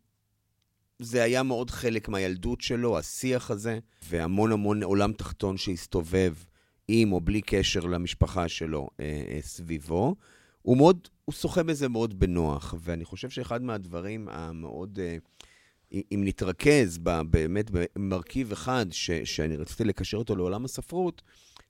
[0.99, 3.80] זה היה מאוד חלק מהילדות שלו, השיח הזה,
[4.10, 6.34] והמון המון עולם תחתון שהסתובב
[6.88, 10.16] עם או בלי קשר למשפחה שלו אה, אה, סביבו.
[10.64, 14.99] הוא מאוד, הוא שוחה בזה מאוד בנוח, ואני חושב שאחד מהדברים המאוד...
[14.99, 15.18] אה,
[15.93, 21.22] אם נתרכז ב, באמת במרכיב אחד ש, שאני רציתי לקשר אותו לעולם הספרות,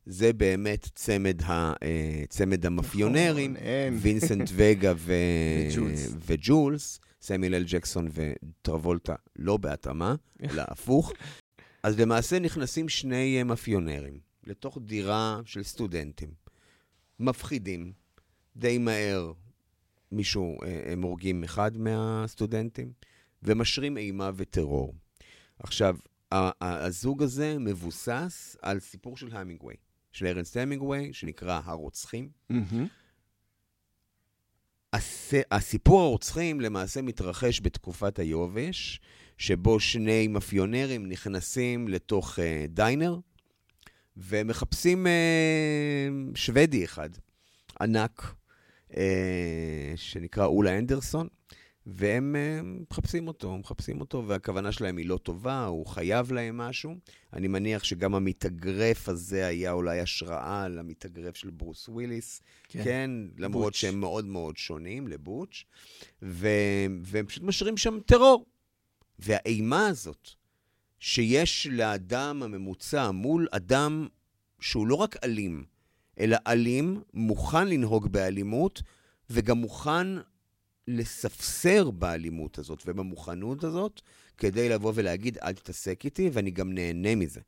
[0.05, 3.97] זה באמת צמד, ה, אה, צמד המאפיונרים, נכון, הם.
[4.01, 5.13] וינסנט וגה ו...
[5.71, 6.13] וג'ולס.
[6.25, 11.13] וג'ולס, סמיל אל ג'קסון וטרבולטה לא בהתאמה, אלא הפוך.
[11.83, 16.29] אז למעשה נכנסים שני אה, מאפיונרים לתוך דירה של סטודנטים.
[17.19, 17.93] מפחידים,
[18.55, 19.33] די מהר
[20.13, 22.91] מישהו, אה, הם הורגים אחד מהסטודנטים,
[23.43, 24.93] ומשרים אימה וטרור.
[25.59, 25.97] עכשיו,
[26.61, 29.75] הזוג הזה מבוסס על סיפור של המינגווי,
[30.11, 32.29] של ארנסט המינגווי, שנקרא הרוצחים.
[35.51, 38.99] הסיפור הרוצחים למעשה מתרחש בתקופת היובש,
[39.37, 43.19] שבו שני מאפיונרים נכנסים לתוך uh, דיינר
[44.17, 47.09] ומחפשים uh, שוודי אחד,
[47.81, 48.35] ענק,
[49.95, 51.27] שנקרא אולה אנדרסון,
[51.85, 56.95] והם uh, מחפשים אותו, מחפשים אותו, והכוונה שלהם היא לא טובה, הוא חייב להם משהו.
[57.33, 62.41] אני מניח שגם המתאגרף הזה היה אולי השראה למתאגרף של ברוס וויליס.
[62.67, 63.81] כן, כן למרות בוטש.
[63.81, 65.65] שהם מאוד מאוד שונים לבוטש,
[66.21, 66.47] ו...
[67.03, 68.45] והם פשוט משאירים שם טרור.
[69.19, 70.29] והאימה הזאת,
[70.99, 74.07] שיש לאדם הממוצע מול אדם
[74.59, 75.63] שהוא לא רק אלים,
[76.19, 78.81] אלא אלים, מוכן לנהוג באלימות,
[79.29, 80.07] וגם מוכן
[80.87, 84.01] לספסר באלימות הזאת ובמוכנות הזאת,
[84.37, 87.41] כדי לבוא ולהגיד, אל תתעסק איתי, ואני גם נהנה מזה.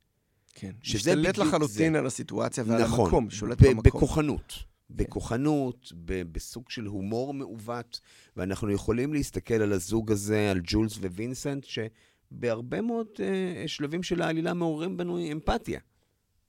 [0.54, 0.72] כן.
[0.82, 2.00] משתלט לחלוטין זה.
[2.00, 3.84] על הסיטואציה ועל נכון, המקום, שולט ב- במקום.
[3.84, 4.54] בכוחנות.
[4.90, 8.00] בכוחנות, ב- בסוג של הומור מעוות,
[8.38, 13.20] ואנחנו יכולים להסתכל על הזוג הזה, על ג'ולס ווינסנט, שבהרבה מאוד uh,
[13.68, 15.80] שלבים של העלילה מעוררים בנו אמפתיה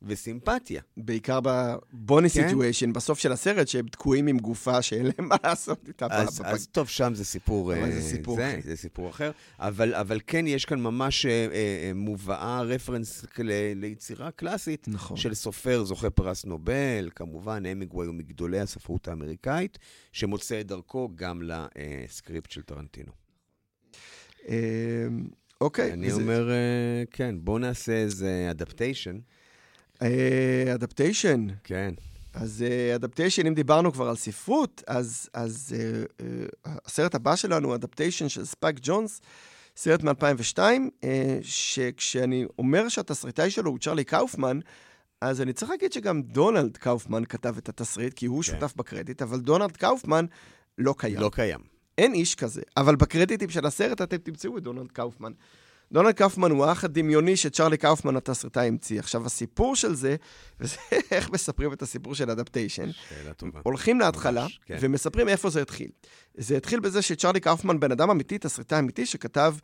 [0.02, 0.82] וסימפתיה.
[0.96, 2.48] בעיקר ב Bonnie כן.
[2.48, 6.06] Situation, בסוף של הסרט, שהם תקועים עם גופה שאין להם מה לעשות איתה.
[6.10, 7.72] אז, בפ- אז טוב, שם זה סיפור...
[7.74, 8.58] אבל זה אה, סיפור זה.
[8.64, 9.30] זה סיפור אחר.
[9.58, 15.16] אבל, אבל כן, יש כאן ממש אה, אה, מובאה, reference ל- ליצירה קלאסית נכון.
[15.16, 19.78] של סופר זוכה פרס נובל, כמובן, המינגוויי הוא מגדולי הספרות האמריקאית,
[20.12, 23.12] שמוצא את דרכו גם ל script של טרנטינו.
[24.48, 24.54] אמ,
[25.60, 25.92] אוקיי.
[25.92, 26.56] אני זה- אומר, אה,
[27.10, 29.18] כן, בואו נעשה איזה Adaptation.
[30.74, 31.46] Adaptation.
[31.64, 31.94] כן.
[32.36, 32.64] אז
[32.94, 38.44] Adaptation, אם דיברנו כבר על ספרות, אז, אז uh, uh, הסרט הבא שלנו, Adaptation של
[38.44, 39.20] ספייק ג'ונס,
[39.76, 41.06] סרט מ-2002, uh,
[41.42, 44.58] שכשאני אומר שהתסריטאי שלו הוא צ'רלי קאופמן,
[45.20, 48.52] אז אני צריך להגיד שגם דונלד קאופמן כתב את התסריט, כי הוא כן.
[48.52, 50.26] שותף בקרדיט, אבל דונלד קאופמן
[50.78, 51.20] לא קיים.
[51.20, 51.60] לא קיים.
[51.98, 55.32] אין איש כזה, אבל בקרדיטים של הסרט אתם תמצאו את דונלד קאופמן.
[55.92, 58.98] דונלד קאופמן הוא האח הדמיוני שצ'רלי קאופמן התסריטאי המציא.
[58.98, 60.16] עכשיו, הסיפור של זה,
[60.60, 60.76] וזה
[61.10, 62.88] איך מספרים את הסיפור של Adaptation.
[63.62, 64.76] הולכים להתחלה ממש, כן.
[64.80, 65.88] ומספרים איפה זה התחיל.
[66.36, 69.54] זה התחיל בזה שצ'רלי קאופמן, בן אדם אמיתי, תסריטאי אמיתי, שכתב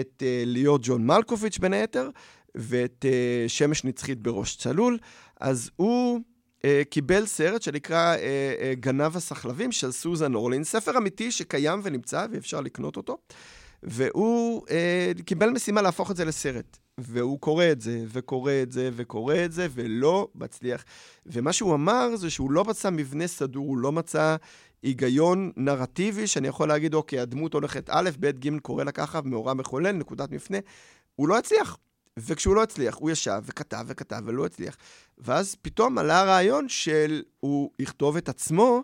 [0.00, 2.10] את uh, להיות ג'ון מלקוביץ' בין היתר,
[2.54, 4.98] ואת uh, שמש נצחית בראש צלול.
[5.40, 6.20] אז הוא
[6.58, 12.26] uh, קיבל סרט שנקרא uh, uh, גנב הסחלבים של סוזן אורלין, ספר אמיתי שקיים ונמצא
[12.32, 13.18] ואפשר לקנות אותו.
[13.82, 16.78] והוא אה, קיבל משימה להפוך את זה לסרט.
[16.98, 20.84] והוא קורא את זה, וקורא את זה, וקורא את זה, ולא מצליח.
[21.26, 24.36] ומה שהוא אמר זה שהוא לא מצא מבנה סדור, הוא לא מצא
[24.82, 29.54] היגיון נרטיבי, שאני יכול להגיד, אוקיי, הדמות הולכת א', ב', ג', קורא לה ככה, מאורע
[29.54, 30.58] מחולל, נקודת מפנה.
[31.16, 31.76] הוא לא הצליח.
[32.18, 34.76] וכשהוא לא הצליח, הוא ישב וכתב וכתב ולא הצליח.
[35.18, 38.82] ואז פתאום עלה הרעיון של הוא יכתוב את עצמו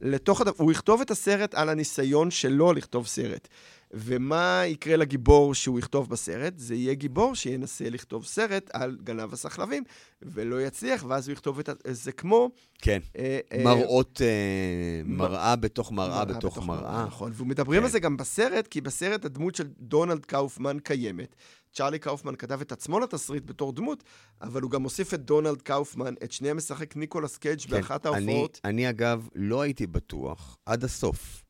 [0.00, 3.48] לתוך הדבר, הוא יכתוב את הסרט על הניסיון שלו לכתוב סרט.
[3.92, 6.52] ומה יקרה לגיבור שהוא יכתוב בסרט?
[6.56, 9.82] זה יהיה גיבור שינסה לכתוב סרט על גנב הסחלבים,
[10.22, 11.68] ולא יצליח, ואז הוא יכתוב את.
[11.90, 12.50] זה כמו...
[12.78, 12.98] כן.
[13.18, 17.06] אה, אה, מראות, אה, מראה בתוך מראה בתוך מראה.
[17.06, 17.84] נכון, ומדברים כן.
[17.84, 21.36] על זה גם בסרט, כי בסרט הדמות של דונלד קאופמן קיימת.
[21.72, 24.04] צ'רלי קאופמן כתב את עצמו לתסריט בתור דמות,
[24.42, 28.14] אבל הוא גם הוסיף את דונלד קאופמן, את שניהם משחק ניקולס קייג' כן, באחת אני,
[28.16, 28.60] ההופעות.
[28.64, 31.42] אני אגב לא הייתי בטוח עד הסוף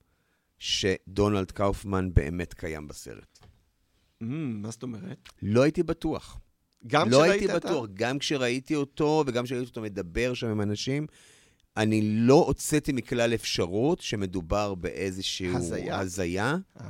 [0.59, 3.39] שדונלד קאופמן באמת קיים בסרט.
[4.23, 5.29] Mm, מה זאת אומרת?
[5.43, 6.41] לא הייתי בטוח.
[6.87, 10.47] גם לא כשראית הייתי את ה- בטוח, גם כשראיתי אותו וגם כשראיתי אותו מדבר שם
[10.47, 11.07] עם אנשים,
[11.77, 15.99] אני לא הוצאתי מכלל אפשרות שמדובר באיזושהי הזיה.
[15.99, 16.87] הזיה אה,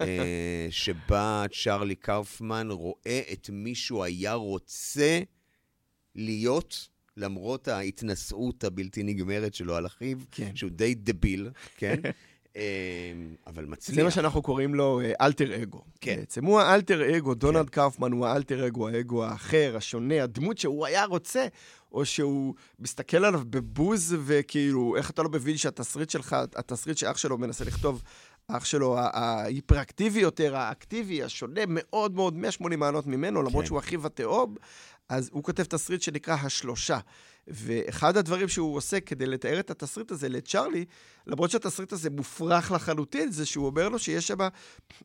[0.00, 5.20] אה, שבה צ'רלי קאופמן רואה את מי שהוא היה רוצה
[6.14, 10.56] להיות, למרות ההתנשאות הבלתי נגמרת שלו על אחיו, כן.
[10.56, 12.00] שהוא די דביל, כן?
[12.56, 12.62] אה,
[13.46, 13.96] אבל מצליח.
[13.96, 15.82] זה מה שאנחנו קוראים לו אה, אלטר אגו.
[16.00, 16.16] כן.
[16.16, 21.04] בעצם הוא האלטר אגו, דונלד קאופמן הוא האלטר אגו, האגו האחר, השונה, הדמות שהוא היה
[21.04, 21.46] רוצה,
[21.92, 27.38] או שהוא מסתכל עליו בבוז, וכאילו, איך אתה לא מבין שהתסריט שלך, התסריט שאח שלו
[27.38, 28.02] מנסה לכתוב,
[28.48, 33.66] אח שלו ההיפראקטיבי יותר, האקטיבי, השונה מאוד מאוד 180 מעלות ממנו, למרות כן.
[33.66, 34.54] שהוא אחיו התאום,
[35.08, 36.98] אז הוא כותב תסריט שנקרא השלושה.
[37.48, 40.84] ואחד הדברים שהוא עושה כדי לתאר את התסריט הזה לצ'ארלי,
[41.26, 44.40] למרות שהתסריט הזה מופרך לחלוטין, זה שהוא אומר לו שיש שם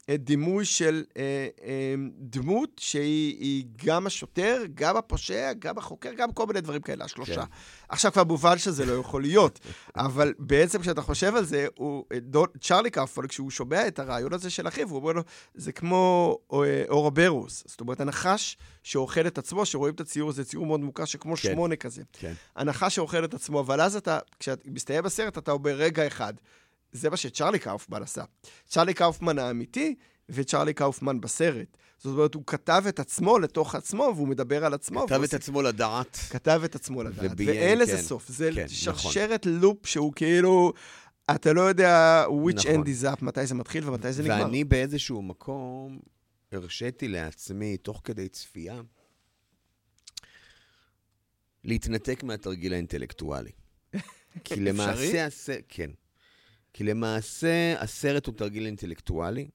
[0.10, 6.46] אה, דימוי של אה, אה, דמות שהיא גם השוטר, גם הפושע, גם החוקר, גם כל
[6.46, 7.36] מיני דברים כאלה, השלושה.
[7.36, 7.52] כן.
[7.90, 9.60] עכשיו כבר מובן שזה לא יכול להיות,
[9.96, 14.34] אבל בעצם כשאתה חושב על זה, הוא, אה, דון, צ'ארלי קרפון, כשהוא שומע את הרעיון
[14.34, 15.22] הזה של אחיו, הוא אומר לו,
[15.56, 20.66] זה כמו אה, אורברוס, זאת אומרת, הנחש שאוכל את עצמו, שרואים את הציור, זה ציור
[20.66, 21.42] מאוד מוכר, שכמו כן.
[21.42, 22.02] שמונה כזה.
[22.14, 22.31] כן.
[22.56, 26.34] הנחש שאוכל את עצמו, אבל אז אתה, כשאתה מסתיים בסרט, אתה אומר, רגע, אחד.
[26.92, 28.24] זה מה שצ'רלי קאופמן עשה.
[28.68, 29.96] צ'רלי קאופמן האמיתי
[30.30, 31.78] וצ'רלי קאופמן בסרט.
[31.98, 35.08] זאת אומרת, הוא כתב את עצמו לתוך עצמו, והוא מדבר על עצמו.
[35.08, 36.18] כתב את עצמו לדעת.
[36.30, 37.32] כתב את עצמו לדעת.
[37.38, 38.02] ואין לזה כן.
[38.02, 38.28] סוף.
[38.28, 39.60] זה כן, שרשרת נכון.
[39.60, 40.74] לופ שהוא כאילו...
[41.36, 42.84] אתה לא יודע which נכון.
[42.84, 44.44] end is up, מתי זה מתחיל ומתי זה נגמר.
[44.44, 46.00] ואני באיזשהו מקום
[46.52, 48.82] הרשיתי לעצמי, תוך כדי צפייה,
[51.64, 53.52] להתנתק מהתרגיל האינטלקטואלי.
[54.44, 55.26] כי למעשה...
[55.26, 55.50] הס...
[55.70, 55.92] כן.
[56.74, 59.50] כי למעשה הסרט הוא תרגיל אינטלקטואלי,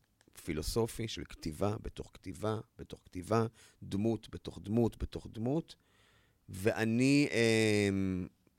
[0.44, 3.46] פילוסופי של כתיבה בתוך כתיבה בתוך כתיבה,
[3.82, 5.74] דמות בתוך דמות בתוך דמות,
[6.48, 7.88] ואני אה,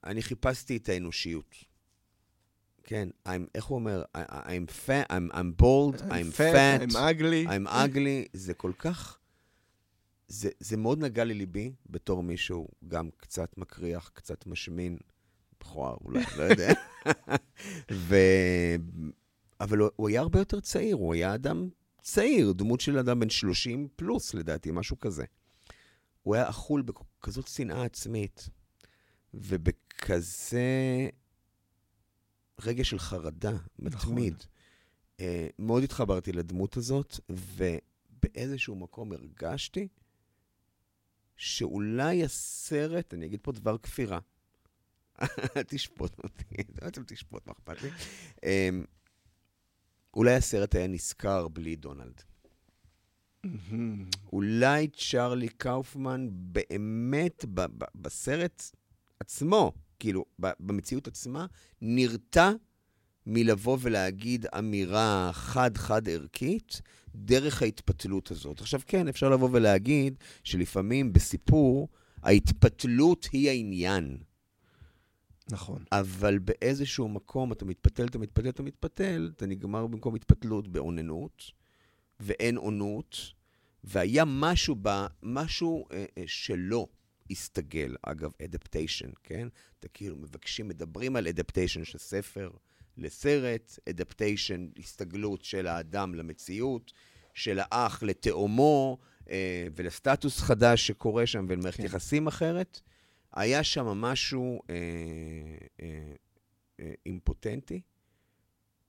[0.04, 1.56] אני חיפשתי את האנושיות.
[2.84, 4.04] כן, I'm, איך הוא אומר?
[4.18, 7.48] I, I'm fat, I'm, I'm bold, I'm, I'm fat, I'm ugly.
[7.48, 9.20] I'm ugly, זה כל כך...
[10.28, 14.98] זה, זה מאוד נגע לליבי בתור מישהו גם קצת מקריח, קצת משמין,
[15.60, 16.74] בכוער אולי, לא יודע.
[17.92, 18.16] ו...
[19.60, 21.70] אבל הוא, הוא היה הרבה יותר צעיר, הוא היה אדם
[22.02, 25.26] צעיר, דמות של אדם בן 30 פלוס, לדעתי, משהו כזה.
[26.24, 28.50] הוא היה אכול בכזאת שנאה עצמית,
[29.34, 31.10] ובכזה
[32.62, 34.34] רגע של חרדה מתמיד.
[34.34, 34.48] נכון.
[35.18, 35.22] Uh,
[35.60, 39.88] מאוד התחברתי לדמות הזאת, ובאיזשהו מקום הרגשתי
[41.38, 44.20] שאולי הסרט, אני אגיד פה דבר כפירה,
[45.68, 47.90] תשפוט אותי, בעצם תשפוט, מה אכפת לי?
[48.44, 48.86] אמ,
[50.14, 52.22] אולי הסרט היה נזכר בלי דונלד.
[54.34, 57.46] אולי צ'ארלי קאופמן באמת
[57.96, 58.64] בסרט
[59.20, 61.46] עצמו, כאילו, במציאות עצמה,
[61.82, 62.52] נרתע
[63.26, 66.82] מלבוא ולהגיד אמירה חד-חד ערכית
[67.18, 68.62] דרך ההתפתלות הזאת.
[68.62, 71.88] עכשיו, כן, אפשר לבוא ולהגיד שלפעמים בסיפור,
[72.24, 74.18] ההתפתלות היא העניין.
[75.52, 75.84] נכון.
[75.92, 81.52] אבל באיזשהו מקום אתה מתפתל, אתה מתפתל, אתה מתפתל, אתה נגמר במקום התפתלות באוננות,
[82.20, 83.18] ואין אונות,
[83.84, 84.90] והיה משהו, ב,
[85.24, 86.88] משהו אה, אה, שלא
[87.32, 89.48] הסתגל, אגב, אדפטיישן, כן?
[89.80, 92.50] אתה כאילו מבקשים, מדברים על אדפטיישן של ספר
[92.98, 96.94] לסרט, אדפטיישן, הסתגלות של האדם למציאות,
[97.34, 98.98] של האח לתאומו,
[99.30, 101.86] אה, ולסטטוס חדש שקורה שם ולמערכת כן.
[101.86, 102.82] יחסים אחרת.
[103.34, 104.76] היה שם משהו אה,
[105.82, 106.14] אה,
[106.80, 107.82] אה, אימפוטנטי,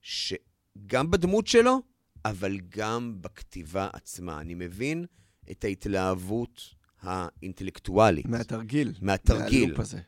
[0.02, 1.82] שגם בדמות שלו,
[2.24, 4.40] אבל גם בכתיבה עצמה.
[4.40, 5.06] אני מבין
[5.50, 8.26] את ההתלהבות האינטלקטואלית.
[8.26, 8.94] מהתרגיל.
[9.02, 9.64] מהתרגיל.
[9.64, 10.00] מהלופ הזה.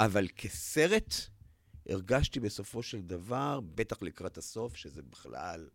[0.00, 1.14] אבל כסרט,
[1.88, 5.68] הרגשתי בסופו של דבר, בטח לקראת הסוף, שזה בכלל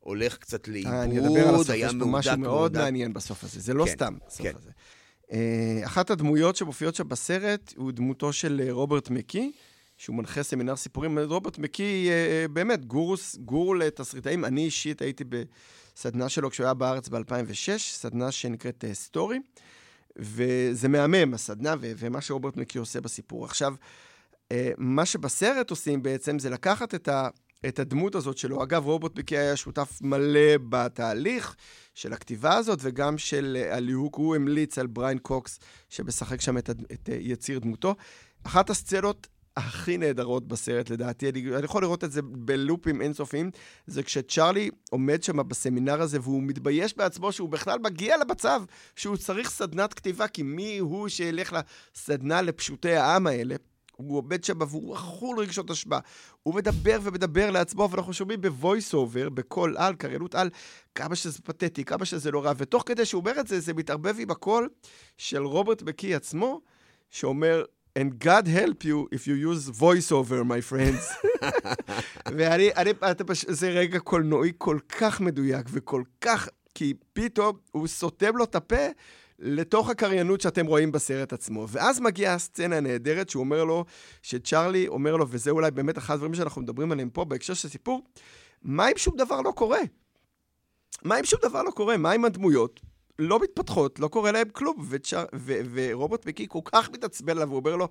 [0.00, 1.18] הולך קצת לאיבוד, היה מהודק.
[1.18, 3.60] אני אדבר על הסוף, יש פה משהו מאוד מעניין בסוף הזה.
[3.60, 4.52] זה לא כן, סתם הסוף כן.
[4.56, 4.70] הזה.
[5.32, 9.52] אה, אחת הדמויות שמופיעות שם בסרט הוא דמותו של אה, רוברט מקי,
[9.96, 11.18] שהוא מנחה סמינר סיפורים.
[11.18, 14.44] רוברט מקי, אה, באמת, גורוס, גורו לתסריטאים.
[14.44, 19.38] אני אישית הייתי בסדנה שלו כשהוא היה בארץ ב-2006, סדנה שנקראת Story,
[20.16, 23.44] וזה מהמם, הסדנה ו- ומה שרוברט מקי עושה בסיפור.
[23.44, 23.74] עכשיו,
[24.78, 27.28] מה שבסרט עושים בעצם זה לקחת את ה...
[27.66, 28.62] את הדמות הזאת שלו.
[28.62, 31.56] אגב, רוברט מקי היה שותף מלא בתהליך
[31.94, 36.70] של הכתיבה הזאת, וגם של אה, הליהוק, הוא המליץ על בריין קוקס, שמשחק שם את,
[36.70, 37.94] את אה, יציר דמותו.
[38.42, 39.26] אחת הסצנות
[39.56, 43.50] הכי נהדרות בסרט, לדעתי, אני, אני יכול לראות את זה בלופים אינסופיים,
[43.86, 48.62] זה כשצ'ארלי עומד שם בסמינר הזה והוא מתבייש בעצמו שהוא בכלל מגיע למצב
[48.96, 51.56] שהוא צריך סדנת כתיבה, כי מי הוא שילך
[51.96, 53.56] לסדנה לפשוטי העם האלה?
[53.98, 55.98] הוא עומד שם והוא אכול רגשות אשמה.
[56.42, 60.50] הוא מדבר ומדבר לעצמו, ואנחנו שומעים ב voice over, בקול על, קריינות על,
[60.94, 62.52] כמה שזה פתטי, כמה שזה לא רע.
[62.56, 64.68] ותוך כדי שהוא אומר את זה, זה מתערבב עם הקול
[65.16, 66.60] של רוברט מקי עצמו,
[67.10, 67.64] שאומר,
[67.98, 71.28] And God help you if you use voice over, my friends.
[72.36, 73.24] ואני, אני, אתה.
[73.48, 78.86] זה רגע קולנועי כל כך מדויק וכל כך, כי פתאום הוא סותם לו את הפה
[79.38, 81.66] לתוך הקריינות שאתם רואים בסרט עצמו.
[81.68, 83.84] ואז מגיעה הסצנה הנהדרת שהוא אומר לו,
[84.22, 88.02] שצ'ארלי אומר לו, וזה אולי באמת אחד הדברים שאנחנו מדברים עליהם פה בהקשר של סיפור,
[88.62, 89.80] מה אם שום דבר לא קורה?
[91.02, 91.96] מה אם שום דבר לא קורה?
[91.96, 92.80] מה אם הדמויות
[93.18, 94.86] לא מתפתחות, לא קורה להם כלום?
[94.88, 95.24] וצ'אר...
[95.34, 95.52] ו...
[95.72, 97.88] ורובוט מקי כל כך מתעצבן עליו, הוא אומר לו,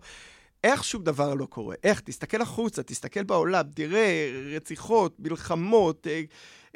[0.64, 1.76] איך שום דבר לא קורה?
[1.84, 2.00] איך?
[2.00, 6.22] תסתכל החוצה, תסתכל בעולם, תראה רציחות, מלחמות, אה,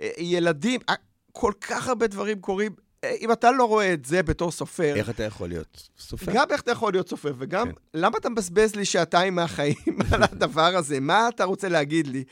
[0.02, 0.96] אה, ילדים, אה,
[1.32, 2.72] כל כך הרבה דברים קורים.
[3.06, 6.32] אם אתה לא רואה את זה בתור סופר, איך אתה יכול להיות סופר?
[6.36, 7.74] גם איך אתה יכול להיות סופר, וגם כן.
[7.94, 9.76] למה אתה מבזבז לי שעתיים מהחיים
[10.12, 11.00] על הדבר הזה?
[11.00, 12.24] מה אתה רוצה להגיד לי?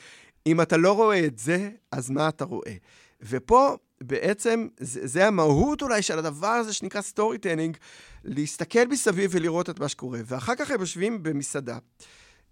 [0.45, 2.73] אם אתה לא רואה את זה, אז מה אתה רואה?
[3.21, 7.77] ופה בעצם, זה, זה המהות אולי של הדבר הזה שנקרא storytelling,
[8.23, 10.19] להסתכל מסביב ולראות את מה שקורה.
[10.25, 11.77] ואחר כך הם יושבים במסעדה.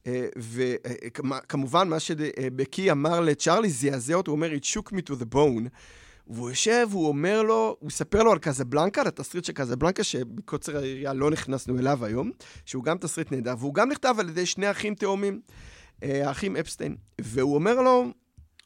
[0.07, 5.35] אה, וכמובן, מה שמקי אמר לצ'ארלי זעזע אותו, הוא אומר, it shook me to the
[5.35, 5.67] bone.
[6.29, 10.77] והוא יושב, הוא אומר לו, הוא מספר לו על קזבלנקה, על התסריט של קזבלנקה, שבקוצר
[10.77, 12.31] היריעה לא נכנסנו אליו היום,
[12.65, 15.41] שהוא גם תסריט נהדר, והוא גם נכתב על ידי שני אחים תאומים,
[16.03, 16.95] אה, האחים אפסטיין.
[17.21, 18.05] והוא אומר לו,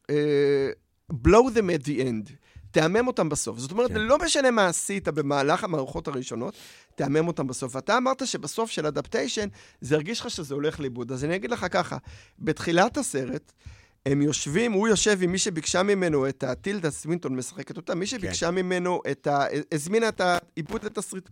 [0.09, 0.70] אה,
[1.14, 2.32] blow them at the end.
[2.72, 3.59] תהמם אותם בסוף.
[3.59, 3.99] זאת אומרת, כן.
[3.99, 6.53] לא משנה מה עשית במהלך המערכות הראשונות,
[6.95, 7.76] תהמם אותם בסוף.
[7.76, 9.47] ואתה אמרת שבסוף של אדפטיישן,
[9.82, 11.12] זה הרגיש לך שזה הולך לאיבוד.
[11.12, 11.97] אז אני אגיד לך ככה,
[12.39, 13.51] בתחילת הסרט,
[14.06, 18.47] הם יושבים, הוא יושב עם מי שביקשה ממנו את הטילדה סווינטון משחקת אותה, מי שביקשה
[18.47, 18.56] כן.
[18.56, 19.45] ממנו את ה...
[19.72, 21.30] הזמינה את העיבוד לתסריט.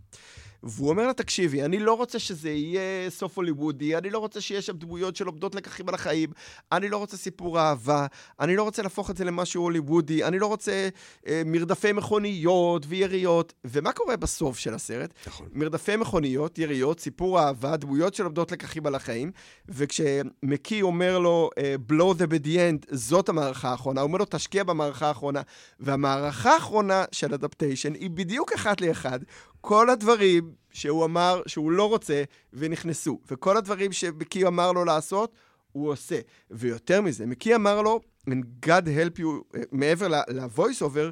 [0.63, 4.61] והוא אומר לה, תקשיבי, אני לא רוצה שזה יהיה סוף הוליוודי, אני לא רוצה שיהיה
[4.61, 6.29] שם דמויות שלומדות לקחים על החיים,
[6.71, 8.05] אני לא רוצה סיפור אהבה,
[8.39, 10.89] אני לא רוצה להפוך את זה למשהו הוליוודי, אני לא רוצה
[11.27, 13.53] אה, מרדפי מכוניות ויריות.
[13.65, 15.13] ומה קורה בסוף של הסרט?
[15.27, 15.47] נכון.
[15.53, 19.31] מרדפי מכוניות, יריות, סיפור אהבה, דמויות שלומדות לקחים על החיים,
[19.69, 24.63] וכשמקי אומר לו, אה, blow the bad end, זאת המערכה האחרונה, הוא אומר לו, תשקיע
[24.63, 25.41] במערכה האחרונה.
[25.79, 29.19] והמערכה האחרונה של Adaptation היא בדיוק אחת לאחד.
[29.61, 35.33] כל הדברים שהוא אמר שהוא לא רוצה ונכנסו, וכל הדברים שמקי אמר לו לעשות,
[35.71, 36.19] הוא עושה.
[36.51, 37.99] ויותר מזה, מקי אמר לו,
[38.29, 41.11] and God help you, מעבר ל-voice over,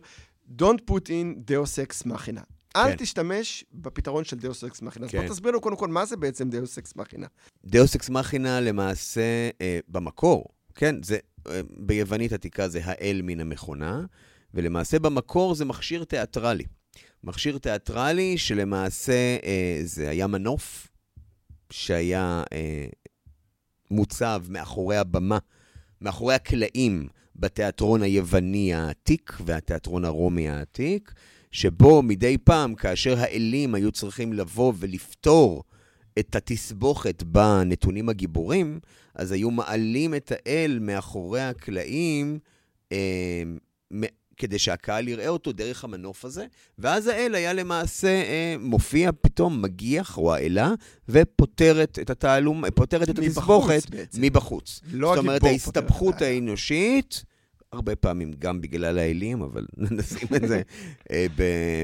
[0.61, 2.43] don't put in deus ex machina.
[2.77, 2.95] אל כן.
[2.97, 5.05] תשתמש בפתרון של דאוס אקס מכינה.
[5.05, 5.21] אז כן.
[5.21, 7.27] בוא תסביר לנו קודם כל מה זה בעצם דאוס אקס מכינה.
[7.65, 10.45] דאוס אקס מכינה למעשה, אה, במקור,
[10.75, 11.17] כן, זה,
[11.47, 14.05] אה, ביוונית עתיקה זה האל מן המכונה,
[14.53, 16.63] ולמעשה במקור זה מכשיר תיאטרלי.
[17.23, 20.87] מכשיר תיאטרלי שלמעשה אה, זה היה מנוף
[21.69, 22.87] שהיה אה,
[23.91, 25.37] מוצב מאחורי הבמה,
[26.01, 31.13] מאחורי הקלעים בתיאטרון היווני העתיק והתיאטרון הרומי העתיק,
[31.51, 35.63] שבו מדי פעם, כאשר האלים היו צריכים לבוא ולפתור
[36.19, 38.79] את התסבוכת בנתונים הגיבורים,
[39.15, 42.39] אז היו מעלים את האל מאחורי הקלעים
[42.91, 43.43] אה,
[44.37, 46.45] כדי שהקהל יראה אותו דרך המנוף הזה,
[46.79, 50.71] ואז האל היה למעשה אה, מופיע פתאום, מגיח, או האלה,
[51.09, 53.81] ופותרת את התעלום, פותרת את התסבוכת.
[54.17, 54.81] מבחוץ.
[54.91, 56.21] לא זאת אומרת, ההסתבכות.
[56.21, 57.23] האנושית,
[57.71, 59.65] הרבה פעמים גם בגלל האלים, אבל
[59.97, 60.61] נשים את זה
[61.11, 61.25] אה,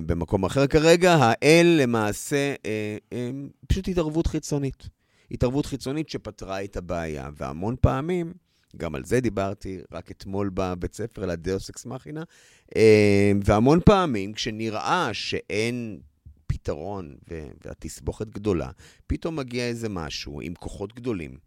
[0.06, 3.32] במקום אחר כרגע, האל למעשה אה, אה,
[3.68, 4.90] פשוט התערבות חיצונית.
[5.32, 8.34] התערבות חיצונית שפתרה את הבעיה, והמון פעמים,
[8.78, 12.24] גם על זה דיברתי רק אתמול בבית ספר, על הדאוס אקס מכינה,
[12.76, 16.00] אה, והמון פעמים כשנראה שאין
[16.48, 17.16] פתרון
[17.66, 18.72] והתסבוכת גדולה,
[19.08, 21.38] פתאום מגיע איזה משהו עם כוחות גדולים,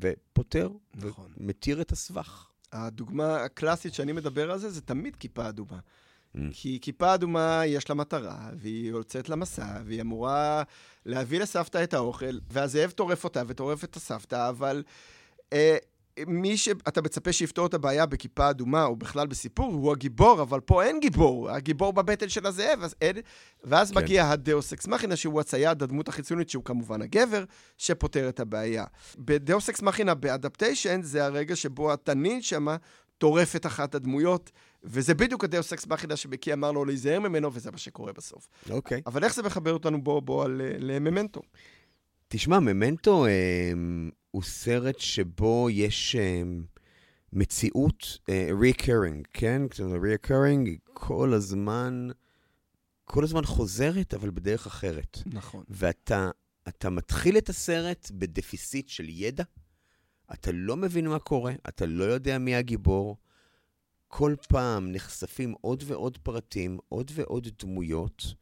[0.00, 1.32] ופותר, נכון.
[1.36, 2.48] ומתיר את הסבך.
[2.72, 5.78] הדוגמה הקלאסית שאני מדבר על זה, זה תמיד כיפה אדומה.
[6.36, 6.38] Mm.
[6.52, 10.62] כי כיפה אדומה יש לה מטרה, והיא יוצאת למסע, והיא אמורה
[11.06, 14.82] להביא לסבתא את האוכל, והזאב טורף אותה וטורף את הסבתא, אבל
[15.52, 15.76] אה,
[16.26, 20.84] מי שאתה מצפה שיפתור את הבעיה בכיפה אדומה, או בכלל בסיפור, הוא הגיבור, אבל פה
[20.84, 23.16] אין גיבור, הגיבור בבטן של הזאב, אז אין...
[23.64, 23.98] ואז כן.
[23.98, 27.44] מגיע הדאוס אקס מכינה, שהוא הצייד, הדמות החיצונית, שהוא כמובן הגבר,
[27.78, 28.84] שפותר את הבעיה.
[29.18, 32.76] בדאוס אקס מכינה, ב Adaptation, זה הרגע שבו התנין שמה
[33.18, 34.50] טורף את אחת הדמויות,
[34.84, 38.48] וזה בדיוק הדאוס אקס מכינה שמקי אמר לו להיזהר ממנו, וזה מה שקורה בסוף.
[38.70, 39.02] אוקיי.
[39.06, 40.48] אבל איך זה מחבר אותנו בו בו אה,
[40.78, 41.40] ל Memento?
[42.28, 43.30] תשמע, Memento אה,
[44.34, 46.42] הוא סרט שבו יש אה,
[47.32, 49.62] מציאות אה, recurring, כן?
[50.66, 52.08] היא כל הזמן,
[53.04, 55.18] כל הזמן חוזרת, אבל בדרך אחרת.
[55.26, 55.64] נכון.
[55.68, 56.30] ואתה
[56.68, 59.44] אתה מתחיל את הסרט בדפיסיט של ידע,
[60.32, 63.16] אתה לא מבין מה קורה, אתה לא יודע מי הגיבור.
[64.08, 68.34] כל פעם נחשפים עוד ועוד פרטים, עוד ועוד דמויות.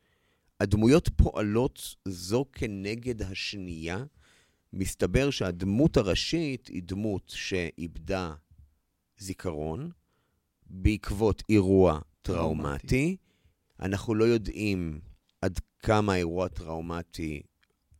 [0.60, 4.04] הדמויות פועלות זו כנגד השנייה.
[4.72, 8.34] מסתבר שהדמות הראשית היא דמות שאיבדה
[9.18, 9.90] זיכרון
[10.66, 13.16] בעקבות אירוע טראומטי.
[13.80, 15.00] אנחנו לא יודעים
[15.42, 17.42] עד כמה האירוע הטראומטי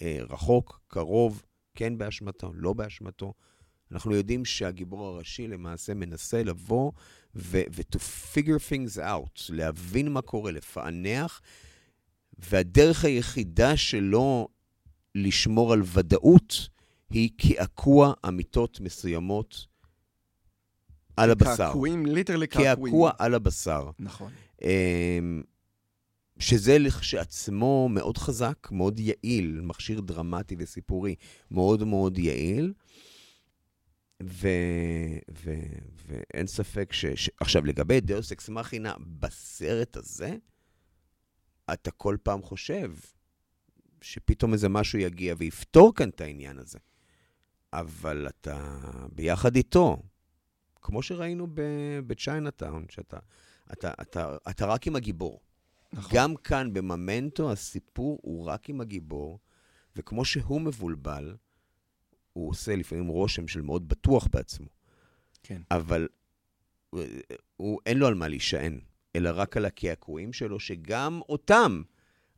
[0.02, 1.42] אה, רחוק, קרוב,
[1.74, 3.34] כן באשמתו, לא באשמתו.
[3.92, 6.92] אנחנו יודעים שהגיבור הראשי למעשה מנסה לבוא
[7.34, 7.98] ו- ו-to
[8.34, 11.40] figure things out, להבין מה קורה, לפענח,
[12.38, 14.48] והדרך היחידה שלו
[15.14, 16.68] לשמור על ודאות
[17.10, 19.66] היא קעקוע אמיתות מסוימות
[21.16, 21.66] על הבשר.
[21.66, 22.94] קעקועים, literally קעקועים.
[22.94, 23.90] קעקוע על הבשר.
[23.98, 24.32] נכון.
[24.62, 25.42] אמ,
[26.38, 31.14] שזה לכשעצמו מאוד חזק, מאוד יעיל, מכשיר דרמטי וסיפורי
[31.50, 32.72] מאוד מאוד יעיל.
[34.22, 34.48] ו...
[35.44, 35.54] ו...
[36.06, 37.06] ואין ספק ש...
[37.06, 37.30] ש...
[37.40, 40.36] עכשיו, לגבי דאוס אקס מכינה, בסרט הזה,
[41.72, 42.92] אתה כל פעם חושב
[44.02, 46.78] שפתאום איזה משהו יגיע ויפתור כאן את העניין הזה.
[47.72, 48.78] אבל אתה
[49.12, 50.02] ביחד איתו,
[50.82, 51.46] כמו שראינו
[52.06, 53.18] בצ'יינאטאון, שאתה
[53.72, 55.40] אתה, אתה, אתה רק עם הגיבור.
[55.92, 56.10] נכון.
[56.14, 59.38] גם כאן, בממנטו, הסיפור הוא רק עם הגיבור,
[59.96, 61.36] וכמו שהוא מבולבל,
[62.32, 64.68] הוא עושה לפעמים רושם של מאוד בטוח בעצמו.
[65.42, 65.62] כן.
[65.70, 66.08] אבל
[66.90, 67.02] הוא,
[67.56, 68.80] הוא, אין לו על מה להישען,
[69.16, 71.82] אלא רק על הקעקועים שלו, שגם אותם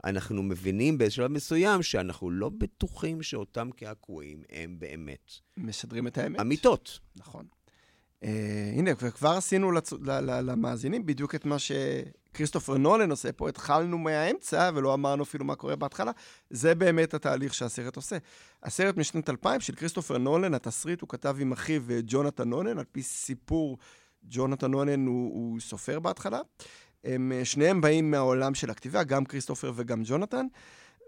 [0.05, 5.33] אנחנו מבינים באיזשהו מסוים שאנחנו לא בטוחים שאותם קעקועים הם באמת.
[5.57, 6.41] משדרים את האמת.
[6.41, 6.99] אמיתות.
[7.17, 7.47] נכון.
[8.25, 8.27] Uh,
[8.79, 9.93] הנה, וכבר עשינו לצ...
[10.23, 15.77] למאזינים בדיוק את מה שכריסטופר נולן עושה פה, התחלנו מהאמצע ולא אמרנו אפילו מה קורה
[15.77, 16.13] בהתחלה.
[16.51, 18.17] זה באמת התהליך שהסרט עושה.
[18.63, 22.85] הסרט משנת 2000 של כריסטופר נולן, התסריט הוא כתב עם אחיו אה, ג'ונתן נולן, על
[22.93, 23.79] פי סיפור,
[24.31, 26.41] ג'ונתן נולן הוא, הוא סופר בהתחלה.
[27.05, 30.47] הם אה, שניהם באים מהעולם של הכתיבה, גם כריסטופר וגם ג'ונתן.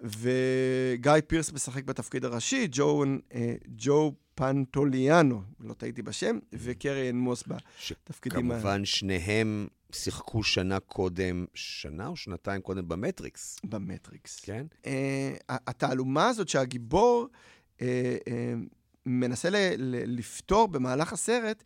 [0.03, 8.47] וגיא פירס משחק בתפקיד הראשי, ג'ו, אה, ג'ו פנטוליאנו, לא טעיתי בשם, וקריאן מוס בתפקידים.
[8.51, 13.59] שכמובן שניהם שיחקו שנה קודם, שנה או שנתיים קודם במטריקס.
[13.65, 14.41] במטריקס.
[14.41, 14.67] כן.
[14.85, 14.89] Uh,
[15.49, 17.29] התעלומה הזאת שהגיבור
[17.77, 17.83] uh, uh,
[19.07, 21.63] מנסה ל- ל- לפתור במהלך הסרט,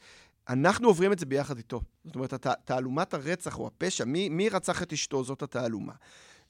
[0.49, 1.80] אנחנו עוברים את זה ביחד איתו.
[2.05, 5.93] זאת אומרת, הת- תעלומת הרצח או הפשע, מי, מי רצח את אשתו, זאת התעלומה.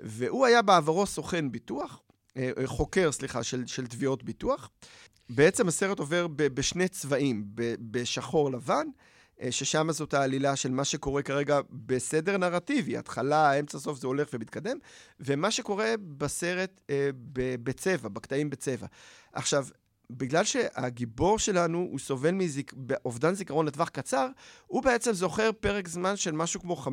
[0.01, 2.01] והוא היה בעברו סוכן ביטוח,
[2.37, 4.71] אה, אה, חוקר, סליחה, של, של תביעות ביטוח.
[5.31, 8.87] בעצם הסרט עובר ב, בשני צבעים, ב, בשחור לבן,
[9.43, 14.29] אה, ששם זאת העלילה של מה שקורה כרגע בסדר נרטיבי, התחלה, אמצע, סוף, זה הולך
[14.33, 14.77] ומתקדם,
[15.21, 16.81] ומה שקורה בסרט
[17.63, 18.87] בצבע, בקטעים בצבע.
[19.33, 19.67] עכשיו,
[20.11, 22.35] בגלל שהגיבור שלנו, הוא סובל
[22.89, 24.27] מאובדן זיכרון לטווח קצר,
[24.67, 26.89] הוא בעצם זוכר פרק זמן של משהו כמו 5-6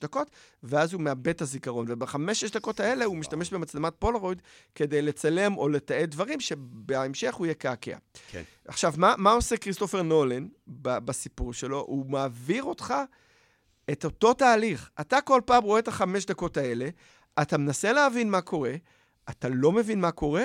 [0.00, 0.30] דקות,
[0.62, 1.86] ואז הוא מאבד את הזיכרון.
[1.88, 4.42] ובחמש-שש דקות האלה הוא משתמש במצלמת פולרויד
[4.74, 7.96] כדי לצלם או לתעד דברים שבהמשך הוא יקעקע.
[8.30, 8.42] כן.
[8.68, 11.80] עכשיו, מה, מה עושה כריסטופר נולן בסיפור שלו?
[11.80, 12.94] הוא מעביר אותך
[13.92, 14.90] את אותו תהליך.
[15.00, 16.88] אתה כל פעם רואה את החמש דקות האלה,
[17.42, 18.74] אתה מנסה להבין מה קורה,
[19.30, 20.44] אתה לא מבין מה קורה,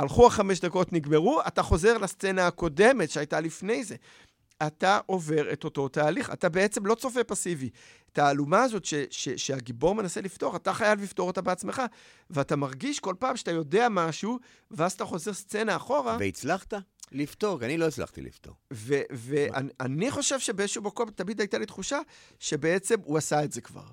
[0.00, 3.96] הלכו החמש דקות, נגמרו, אתה חוזר לסצנה הקודמת שהייתה לפני זה.
[4.66, 7.70] אתה עובר את אותו תהליך, אתה בעצם לא צופה פסיבי.
[8.12, 11.82] את האלומה הזאת ש, ש, שהגיבור מנסה לפתור, אתה חייב לפתור אותה בעצמך,
[12.30, 14.38] ואתה מרגיש כל פעם שאתה יודע משהו,
[14.70, 16.16] ואז אתה חוזר סצנה אחורה.
[16.20, 16.74] והצלחת?
[17.12, 18.54] לפתור, כי אני לא הצלחתי לפתור.
[18.70, 21.98] ואני חושב שבאיזשהו מקום תמיד הייתה לי תחושה
[22.38, 23.86] שבעצם הוא עשה את זה כבר.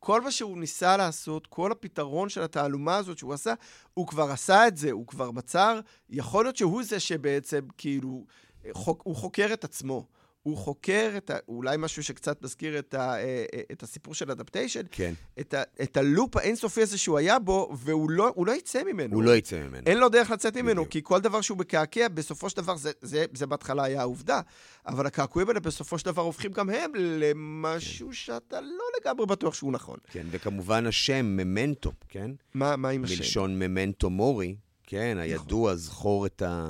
[0.00, 3.54] כל מה שהוא ניסה לעשות, כל הפתרון של התעלומה הזאת שהוא עשה,
[3.94, 5.80] הוא כבר עשה את זה, הוא כבר מצר.
[6.10, 8.24] יכול להיות שהוא זה שבעצם, כאילו,
[8.72, 10.06] חוק, הוא חוקר את עצמו.
[10.46, 11.36] הוא חוקר את ה...
[11.48, 14.80] אולי משהו שקצת מזכיר את, ה, אה, אה, את הסיפור של אדפטיישן.
[14.90, 15.14] כן.
[15.40, 19.14] את, ה, את הלופ האינסופי הזה שהוא היה בו, והוא לא, לא יצא ממנו.
[19.14, 19.86] הוא לא יצא ממנו.
[19.86, 20.88] אין לו דרך לצאת ממנו, בדיוק.
[20.88, 24.40] כי כל דבר שהוא מקעקע, בסופו של דבר, זה, זה, זה בהתחלה היה העובדה,
[24.86, 28.14] אבל הקעקועים האלה בסופו של דבר הופכים גם הם למשהו כן.
[28.14, 29.98] שאתה לא לגמרי בטוח שהוא נכון.
[30.10, 32.30] כן, וכמובן השם, ממנטו, כן?
[32.54, 33.14] מה, מה עם השם?
[33.16, 35.22] מלשון ממנטו מורי, כן, נכון.
[35.22, 35.76] הידוע, נכון.
[35.76, 36.66] זכור, את ה...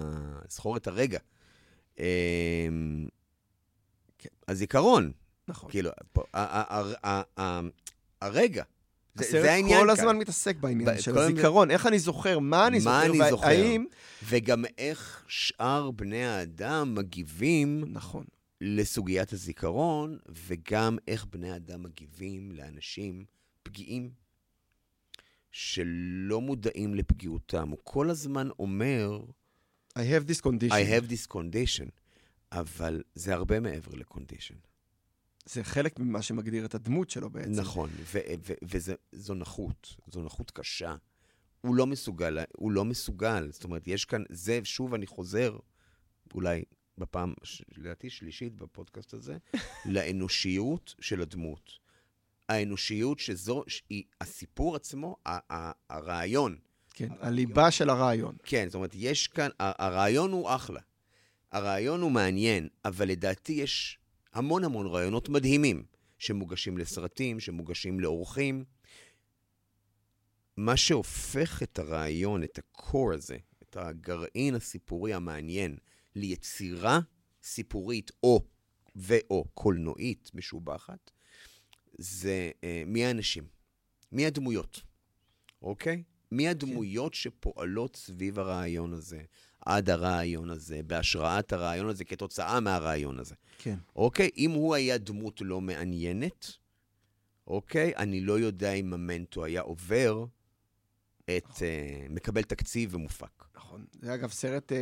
[0.49, 1.18] זכור את הרגע.
[4.25, 5.12] אמ, הזיכרון.
[5.49, 5.71] נכון.
[5.71, 5.91] כאילו,
[8.21, 8.64] הרגע.
[9.14, 9.87] זה, העניין כאן.
[9.87, 13.77] כל הזמן מתעסק בעניין של הזיכרון, איך אני זוכר, מה אני זוכר, מה אני זוכר.
[14.25, 18.25] וגם איך שאר בני האדם מגיבים נכון.
[18.61, 23.25] לסוגיית הזיכרון, וגם איך בני האדם מגיבים לאנשים
[23.62, 24.11] פגיעים,
[25.53, 27.69] שלא מודעים לפגיעותם.
[27.69, 29.21] הוא כל הזמן אומר...
[29.99, 30.73] I have this condition.
[30.73, 31.91] I have this condition.
[32.53, 34.55] אבל זה הרבה מעבר לקונדישן.
[35.47, 37.51] זה חלק ממה שמגדיר את הדמות שלו בעצם.
[37.51, 37.90] נכון,
[38.62, 40.97] וזו נכות, זו נכות קשה.
[41.61, 43.49] הוא לא מסוגל, הוא לא מסוגל.
[43.53, 45.57] זאת אומרת, יש כאן, זה, שוב אני חוזר,
[46.34, 46.62] אולי
[46.99, 47.34] בפעם,
[47.76, 49.36] לדעתי שלישית בפודקאסט הזה,
[49.94, 51.70] לאנושיות של הדמות.
[52.49, 55.16] האנושיות שזו, היא הסיפור עצמו,
[55.90, 56.59] הרעיון.
[56.90, 58.36] כן, הליבה של הרעיון.
[58.44, 60.80] כן, זאת אומרת, יש כאן, הרעיון הוא אחלה.
[61.57, 63.98] הרעיון הוא מעניין, אבל לדעתי יש
[64.32, 65.84] המון המון רעיונות מדהימים
[66.18, 68.64] שמוגשים לסרטים, שמוגשים לאורחים.
[70.57, 75.76] מה שהופך את הרעיון, את הקור הזה, את הגרעין הסיפורי המעניין
[76.14, 77.00] ליצירה
[77.42, 78.44] סיפורית או
[78.96, 81.11] ו/או קולנועית משובחת,
[81.98, 83.44] זה אה, מי האנשים,
[84.12, 84.82] מי הדמויות,
[85.62, 86.02] אוקיי?
[86.32, 87.18] מי הדמויות כן.
[87.18, 89.22] שפועלות סביב הרעיון הזה,
[89.67, 93.35] עד הרעיון הזה, בהשראת הרעיון הזה, כתוצאה מהרעיון הזה.
[93.59, 93.77] כן.
[93.97, 94.31] אוקיי?
[94.37, 96.53] אם הוא היה דמות לא מעניינת,
[97.47, 97.93] אוקיי?
[97.97, 100.25] אני לא יודע אם המנטו היה עובר
[101.25, 101.45] את...
[101.45, 101.57] נכון.
[101.57, 103.45] Uh, מקבל תקציב ומופק.
[103.57, 103.85] נכון.
[104.01, 104.75] זה אגב סרט uh,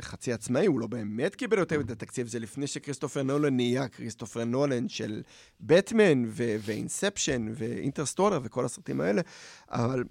[0.00, 4.44] חצי עצמאי, הוא לא באמת קיבל יותר מדי תקציב, זה לפני שכריסטופר נולן נהיה כריסטופר
[4.44, 5.22] נולן של
[5.60, 9.22] בטמן ואינספשן ואינטרסטולר וכל הסרטים האלה,
[9.68, 10.04] אבל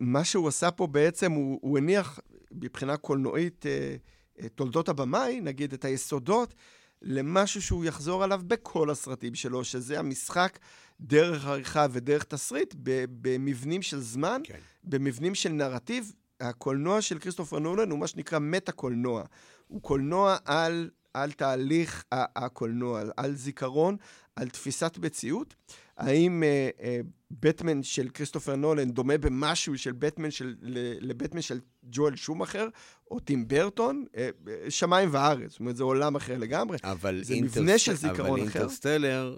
[0.00, 2.20] מה שהוא עשה פה בעצם, הוא, הוא הניח
[2.52, 6.54] מבחינה קולנועית uh, uh, תולדות הבמאי, נגיד את היסודות,
[7.02, 10.58] למשהו שהוא יחזור עליו בכל הסרטים שלו, שזה המשחק
[11.00, 12.74] דרך עריכה ודרך תסריט
[13.08, 14.58] במבנים של זמן, כן.
[14.84, 16.12] במבנים של נרטיב.
[16.40, 19.24] הקולנוע של כריסטופר נולן הוא מה שנקרא מטה-קולנוע.
[19.68, 23.96] הוא קולנוע על, על תהליך הקולנוע, על זיכרון,
[24.38, 25.54] על תפיסת מציאות.
[25.96, 26.84] האם uh, uh,
[27.30, 30.56] בטמן של כריסטופר נולן דומה במשהו של בטמן של,
[31.00, 32.68] לבטמן של ג'ואל שומאחר,
[33.10, 34.04] או טים ברטון?
[34.12, 36.78] Uh, שמיים וארץ, זאת אומרת, זה עולם אחר לגמרי.
[36.84, 37.56] אבל זה אינטרס...
[37.56, 38.34] מבנה של זיכרון אבל אחר.
[38.34, 39.36] אבל אינטרסטלר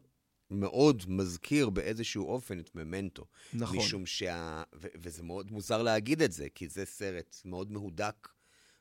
[0.51, 3.25] מאוד מזכיר באיזשהו אופן את ממנטו.
[3.55, 3.79] נכון.
[3.79, 4.63] משום שה...
[4.75, 8.29] ו- וזה מאוד מוזר להגיד את זה, כי זה סרט מאוד מהודק,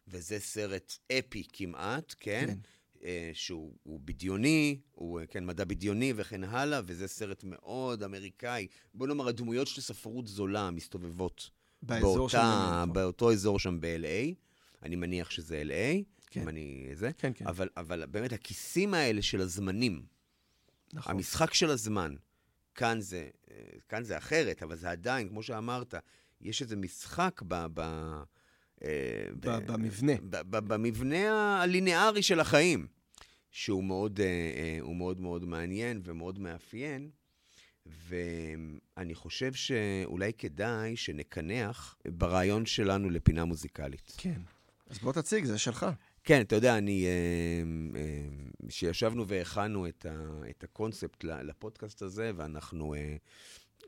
[0.07, 2.45] וזה סרט אפי כמעט, כן?
[2.47, 2.57] כן.
[3.03, 8.67] אה, שהוא בדיוני, הוא כן, מדע בדיוני וכן הלאה, וזה סרט מאוד אמריקאי.
[8.93, 11.49] בוא נאמר, הדמויות של ספרות זולה מסתובבות
[11.83, 14.35] באזור באותה, שם באותו אזור שם ב-LA.
[14.83, 16.41] אני מניח שזה LA, כן.
[16.41, 16.89] אם אני...
[16.93, 17.11] זה.
[17.17, 17.47] כן, כן.
[17.47, 20.05] אבל, אבל באמת, הכיסים האלה של הזמנים,
[20.93, 21.15] נכון.
[21.15, 22.15] המשחק של הזמן,
[22.75, 23.29] כאן זה,
[23.89, 25.95] כאן זה אחרת, אבל זה עדיין, כמו שאמרת,
[26.41, 27.65] יש איזה משחק ב...
[27.73, 28.23] ב אה,
[29.39, 30.13] במבנה.
[30.49, 32.87] במבנה הליניארי של החיים,
[33.51, 37.09] שהוא מאוד, אה, אה, מאוד מאוד מעניין ומאוד מאפיין.
[37.85, 44.13] ואני חושב שאולי כדאי שנקנח ברעיון שלנו לפינה מוזיקלית.
[44.17, 44.41] כן.
[44.89, 45.85] אז בוא תציג, זה שלך.
[46.23, 47.05] כן, אתה יודע, אני...
[48.67, 50.05] כשישבנו והכנו את,
[50.49, 52.95] את הקונספט לפודקאסט הזה, ואנחנו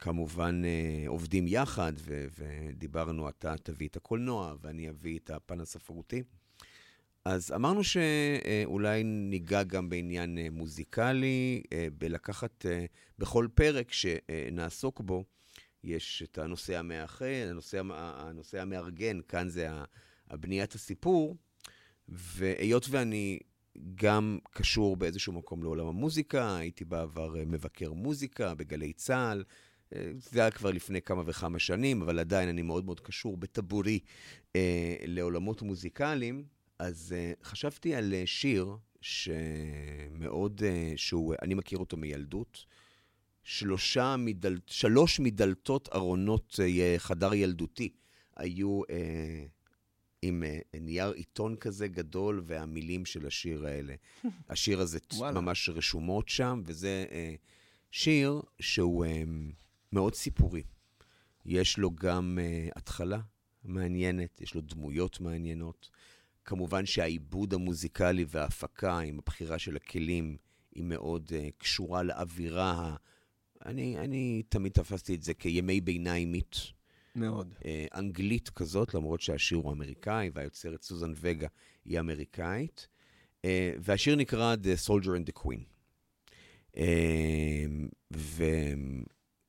[0.02, 6.24] כמובן אה, עובדים יחד, ו- ודיברנו, אתה תביא את הקולנוע ואני אביא את הפן הספרותי.
[7.26, 12.66] אז אמרנו שאולי ניגע גם בעניין אה, מוזיקלי, אה, בלקחת
[13.20, 15.24] בכל פרק שנעסוק בו,
[15.84, 19.68] יש את הנושא המאחד, הנושא, הנושא המארגן, כאן זה
[20.30, 21.36] הבניית הסיפור,
[22.10, 23.40] והיות ואני
[23.96, 29.44] גם קשור באיזשהו מקום לעולם המוזיקה, הייתי בעבר מבקר מוזיקה בגלי צה"ל,
[30.18, 34.00] זה היה כבר לפני כמה וכמה שנים, אבל עדיין אני מאוד מאוד קשור בטבורי
[34.56, 36.44] אה, לעולמות מוזיקליים.
[36.80, 42.66] אז אה, חשבתי על אה, שיר שמאוד, אה, שהוא, אני מכיר אותו מילדות.
[43.44, 47.90] שלושה מדל, שלוש מדלתות ארונות אה, חדר ילדותי
[48.38, 49.46] היו אה,
[50.22, 53.96] עם אה, נייר עיתון כזה גדול והמילים של השיר האלה.
[54.50, 55.00] השיר הזה
[55.34, 57.36] ממש רשומות שם, וזה אה,
[57.92, 59.06] שיר שהוא...
[59.06, 59.24] אה,
[59.92, 60.64] מאוד סיפורי.
[61.46, 63.20] יש לו גם uh, התחלה
[63.64, 65.90] מעניינת, יש לו דמויות מעניינות.
[66.46, 70.38] כמובן שהעיבוד המוזיקלי וההפקה עם הבחירה של הכלים
[70.72, 72.96] היא מאוד uh, קשורה לאווירה.
[73.66, 76.56] אני, אני תמיד תפסתי את זה כימי ביניימית.
[77.16, 77.54] מאוד.
[77.60, 77.66] Uh,
[77.96, 81.48] אנגלית כזאת, למרות שהשיר הוא אמריקאי, והיוצרת סוזן וגה
[81.86, 82.88] היא אמריקאית.
[83.42, 83.46] Uh,
[83.80, 85.64] והשיר נקרא The Soldier and the Queen.
[86.76, 86.80] Uh,
[88.14, 88.44] ו...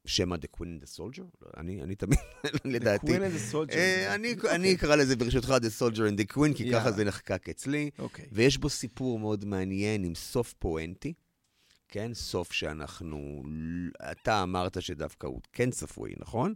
[0.07, 1.25] שמא The Queen and the Soldier?
[1.43, 2.19] לא, אני, אני תמיד,
[2.65, 3.07] לדעתי.
[3.07, 3.77] The Queen and the Soldier.
[3.77, 4.49] אה, אני, okay.
[4.51, 6.73] אני אקרא לזה ברשותך The Soldier and the Queen, כי yeah.
[6.73, 7.91] ככה זה נחקק אצלי.
[7.99, 8.03] Okay.
[8.03, 8.27] אוקיי.
[8.33, 11.13] ויש בו סיפור מאוד מעניין עם סוף פואנטי.
[11.89, 13.43] כן, סוף שאנחנו...
[14.13, 16.55] אתה אמרת שדווקא הוא כן צפוי, נכון?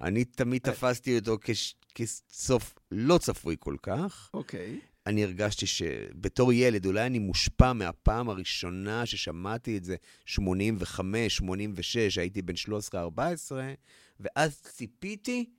[0.00, 0.72] אני תמיד אה.
[0.72, 1.74] תפסתי אותו כש...
[1.94, 4.30] כסוף לא צפוי כל כך.
[4.34, 4.80] אוקיי.
[4.82, 4.97] Okay.
[5.08, 9.96] אני הרגשתי שבתור ילד, אולי אני מושפע מהפעם הראשונה ששמעתי את זה,
[10.26, 12.54] 85, 86, הייתי בן
[12.92, 13.52] 13-14,
[14.20, 15.50] ואז ציפיתי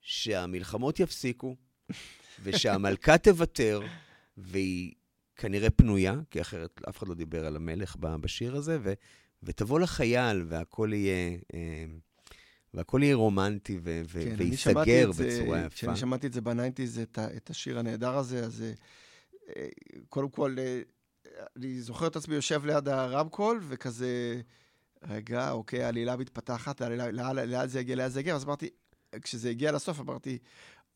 [0.00, 1.56] שהמלחמות יפסיקו,
[2.42, 3.80] ושהמלכה תוותר,
[4.36, 4.92] והיא
[5.36, 8.92] כנראה פנויה, כי אחרת אף אחד לא דיבר על המלך בשיר הזה, ו,
[9.42, 11.38] ותבוא לחייל, והכל יהיה...
[11.54, 11.84] אה,
[12.76, 15.68] והכל יהיה רומנטי ו- כן, וייסגר בצורה יפה.
[15.68, 18.64] כשאני שמעתי את זה ב nineties, את, את השיר הנהדר הזה, אז
[19.56, 19.68] אה,
[20.08, 20.80] קודם כל, אה,
[21.56, 24.40] אני זוכר את עצמי יושב ליד הרמקול, וכזה,
[25.08, 28.68] רגע, אוקיי, העלילה מתפתחת, לאן זה יגיע, לאן זה יגיע, אז אמרתי,
[29.22, 30.38] כשזה הגיע לסוף, אמרתי,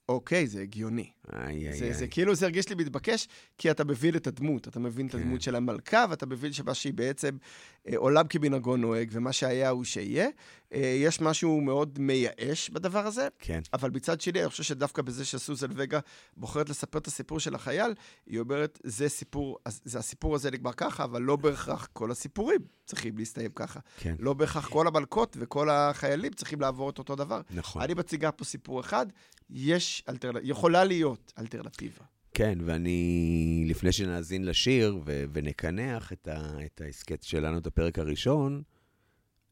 [0.09, 1.11] אוקיי, זה הגיוני.
[1.33, 1.95] איי, זה, איי.
[1.95, 3.29] זה כאילו, זה הרגיש לי מתבקש,
[3.59, 5.19] כי אתה מבין את הדמות, אתה מבין את כן.
[5.19, 7.37] הדמות של המלכה, ואתה מבין שמה שהיא בעצם,
[7.80, 10.29] אה, עולם כמנהגו נוהג, ומה שהיה הוא שיהיה.
[10.75, 15.25] אה, יש משהו מאוד מייאש בדבר הזה, כן, אבל מצד שני, אני חושב שדווקא בזה
[15.25, 15.99] שסוזן וגה
[16.37, 17.95] בוחרת לספר את הסיפור של החייל,
[18.27, 23.19] היא אומרת, זה סיפור, זה הסיפור הזה נגמר ככה, אבל לא בהכרח כל הסיפורים צריכים
[23.19, 23.81] להסתיים ככה.
[23.97, 27.41] כן, לא בהכרח כל המלכות וכל החיילים צריכים לעבור את אותו דבר.
[27.51, 27.83] נכון.
[27.83, 29.07] אני מציגה פה סיפור אחד,
[29.51, 32.05] יש אלטרנטיבה, יכולה להיות אלטרנטיבה.
[32.35, 38.63] כן, ואני, לפני שנאזין לשיר ו- ונקנח את, ה- את ההסכת שלנו, את הפרק הראשון,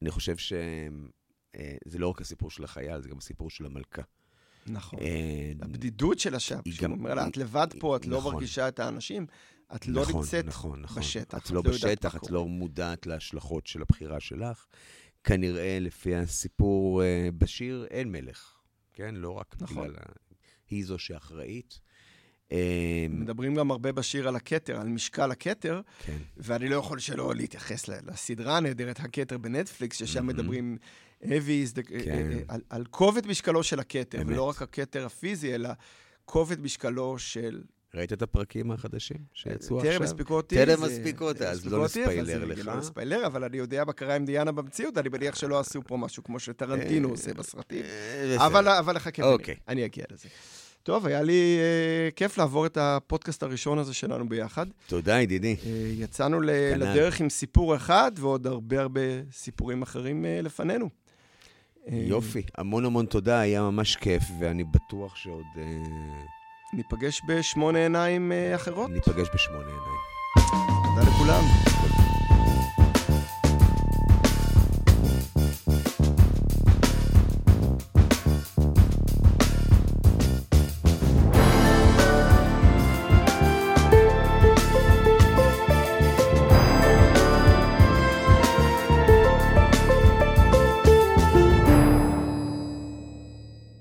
[0.01, 4.01] אני חושב שזה לא רק הסיפור של החייל, זה גם הסיפור של המלכה.
[4.67, 4.99] נכון.
[4.99, 8.33] אה, הבדידות שלה שם, היא שהוא גם- אומר לה, את לבד פה, את לא נכון.
[8.33, 9.25] מרגישה את האנשים,
[9.75, 11.03] את לא נכון, נמצאת נכון, נכון.
[11.03, 11.37] בשטח.
[11.37, 12.29] את לא מה בשטח, את.
[12.31, 14.65] לא מודעת להשלכות של הבחירה שלך.
[15.23, 18.55] כנראה, לפי הסיפור אה, בשיר, אין מלך.
[18.93, 19.15] כן?
[19.15, 19.87] לא רק נכון.
[19.87, 20.03] בגלל...
[20.69, 21.79] היא זו שאחראית.
[22.51, 22.57] אה,
[23.09, 27.87] מדברים גם הרבה בשיר על הכתר, על משקל הכתר, כן, ואני לא יכול שלא להתייחס
[27.87, 30.39] ל- לסדרה הנהדרת, הכתר בנטפליקס, ששם מהמם.
[30.39, 30.77] מדברים
[31.23, 32.27] heavy the, כן.
[32.47, 34.21] על, על כובד משקלו של הכתר.
[34.27, 35.69] ולא רק הכתר הפיזי, אלא
[36.25, 37.61] כובד משקלו של...
[37.95, 40.03] ראית את הפרקים החדשים שיצאו טרם עכשיו?
[40.03, 40.55] הספיקו אותי.
[40.55, 42.65] טרם הספיקו אותי, אז לא נספיילר לך.
[42.65, 45.97] לא נספיילר, אבל אני יודע מה קרה עם דיאנה במציאות, אני מניח שלא עשו פה
[45.97, 47.83] משהו כמו שטרנטינו אה, עושה בסרטים.
[47.85, 48.45] אה.
[48.79, 49.55] אבל, לחכה, ואני- אוקיי.
[49.67, 50.29] אני אגיע לזה.
[50.83, 54.65] טוב, היה לי אה, כיף לעבור את הפודקאסט הראשון הזה שלנו ביחד.
[54.87, 55.55] תודה, ידידי.
[55.65, 56.83] אה, יצאנו ל- כנ"ל.
[56.91, 59.01] לדרך עם סיפור אחד ועוד הרבה הרבה
[59.31, 60.89] סיפורים אחרים אה, לפנינו.
[61.87, 65.63] אה, יופי, המון המון תודה, היה ממש כיף, ואני בטוח שעוד אה,
[66.73, 68.89] ניפגש בשמונה עיניים אה, אחרות.
[68.89, 69.99] ניפגש בשמונה עיניים.
[70.95, 71.43] תודה לכולם.